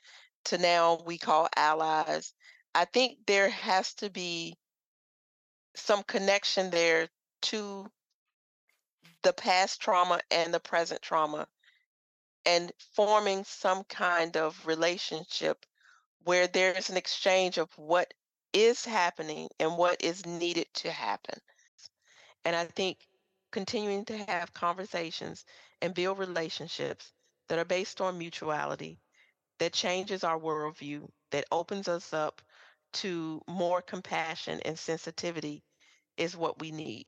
to 0.45 0.57
now 0.57 1.01
we 1.05 1.17
call 1.17 1.49
allies. 1.55 2.33
I 2.73 2.85
think 2.85 3.19
there 3.25 3.49
has 3.49 3.93
to 3.95 4.09
be 4.09 4.55
some 5.75 6.03
connection 6.03 6.69
there 6.69 7.07
to 7.43 7.89
the 9.23 9.33
past 9.33 9.81
trauma 9.81 10.19
and 10.29 10.53
the 10.53 10.59
present 10.59 11.01
trauma 11.01 11.47
and 12.45 12.71
forming 12.95 13.43
some 13.43 13.83
kind 13.85 14.37
of 14.37 14.67
relationship 14.67 15.65
where 16.23 16.47
there's 16.47 16.89
an 16.89 16.97
exchange 16.97 17.57
of 17.57 17.69
what 17.77 18.13
is 18.53 18.85
happening 18.85 19.49
and 19.59 19.77
what 19.77 20.03
is 20.03 20.25
needed 20.25 20.67
to 20.73 20.91
happen. 20.91 21.39
And 22.43 22.55
I 22.55 22.65
think 22.65 22.97
continuing 23.55 24.03
to 24.03 24.17
have 24.17 24.53
conversations 24.53 25.45
and 25.81 25.93
build 25.93 26.19
relationships 26.19 27.13
that 27.47 27.57
are 27.57 27.63
based 27.63 28.01
on 28.01 28.17
mutuality, 28.17 28.99
that 29.59 29.71
changes 29.71 30.25
our 30.25 30.37
worldview, 30.37 31.07
that 31.31 31.45
opens 31.53 31.87
us 31.87 32.11
up 32.11 32.41
to 32.91 33.41
more 33.47 33.81
compassion 33.81 34.59
and 34.65 34.77
sensitivity 34.77 35.63
is 36.17 36.35
what 36.35 36.59
we 36.59 36.69
need. 36.69 37.05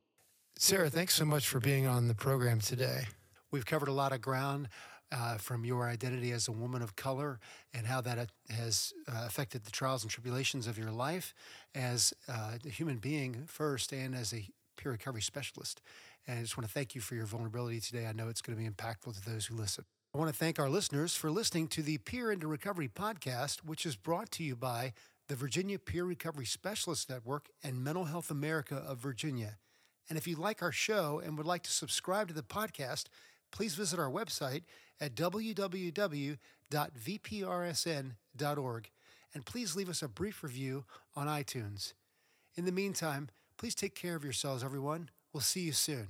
Sarah, 0.58 0.90
thanks 0.90 1.16
so 1.16 1.26
much 1.26 1.50
for 1.50 1.60
being 1.60 1.86
on 1.86 2.08
the 2.08 2.16
program 2.16 2.62
today. 2.62 3.04
We've 3.52 3.66
covered 3.66 3.90
a 3.90 3.94
lot 3.94 4.14
of 4.14 4.22
ground 4.22 4.70
uh, 5.12 5.38
from 5.38 5.66
your 5.66 5.90
identity 5.90 6.32
as 6.32 6.48
a 6.48 6.54
woman 6.54 6.82
of 6.82 6.96
color 6.96 7.42
and 7.74 7.86
how 7.86 8.00
that 8.00 8.30
has 8.50 8.94
uh, 9.10 9.26
affected 9.28 9.66
the 9.66 9.72
trials 9.72 10.04
and 10.04 10.10
tribulations 10.10 10.66
of 10.66 10.78
your 10.78 10.92
life 10.92 11.34
as 11.76 12.14
uh, 12.30 12.54
a 12.66 12.70
human 12.70 13.00
being 13.00 13.44
first 13.48 13.92
and 13.92 14.16
as 14.16 14.34
a 14.34 14.48
peer 14.78 14.94
recovery 14.94 15.22
specialist. 15.22 15.82
And 16.28 16.38
I 16.40 16.42
just 16.42 16.58
want 16.58 16.68
to 16.68 16.74
thank 16.74 16.94
you 16.94 17.02
for 17.02 17.16
your 17.16 17.26
vulnerability 17.26 17.80
today. 17.80 18.06
I 18.06 18.12
know 18.12 18.28
it's 18.28 18.42
going 18.42 18.58
to 18.58 18.64
be 18.64 18.70
impactful 18.70 19.16
to 19.16 19.30
those 19.30 19.46
who 19.46 19.56
listen. 19.56 19.86
I 20.14 20.18
want 20.18 20.30
to 20.30 20.38
thank 20.38 20.60
our 20.60 20.70
listeners 20.70 21.16
for 21.16 21.32
listening 21.32 21.68
to 21.70 21.82
the 21.82 22.00
Peer 22.00 22.32
into 22.32 22.48
Recovery 22.48 22.90
podcast, 22.90 23.64
which 23.64 23.86
is 23.86 23.96
brought 23.96 24.32
to 24.32 24.44
you 24.44 24.56
by 24.56 24.94
the 25.28 25.36
Virginia 25.36 25.80
Peer 25.80 26.04
Recovery 26.06 26.46
Specialist 26.46 27.10
Network 27.10 27.48
and 27.64 27.84
Mental 27.84 28.06
Health 28.06 28.32
America 28.32 28.76
of 28.76 28.98
Virginia. 28.98 29.58
And 30.10 30.18
if 30.18 30.28
you 30.28 30.36
like 30.36 30.62
our 30.62 30.72
show 30.72 31.22
and 31.24 31.38
would 31.38 31.46
like 31.46 31.64
to 31.64 31.72
subscribe 31.72 32.30
to 32.30 32.34
the 32.34 32.42
podcast, 32.42 33.06
please 33.52 33.76
visit 33.76 34.00
our 34.00 34.10
website 34.10 34.64
at 35.00 35.16
www.vprsn.org 35.16 36.38
and 39.34 39.46
please 39.46 39.76
leave 39.76 39.90
us 39.90 40.02
a 40.02 40.08
brief 40.08 40.44
review 40.44 40.86
on 41.16 41.28
iTunes. 41.28 41.94
In 42.56 42.66
the 42.66 42.72
meantime, 42.72 43.30
please 43.58 43.76
take 43.76 43.94
care 43.96 44.16
of 44.16 44.24
yourselves, 44.24 44.64
everyone. 44.64 45.10
We'll 45.38 45.44
see 45.44 45.60
you 45.60 45.72
soon. 45.72 46.08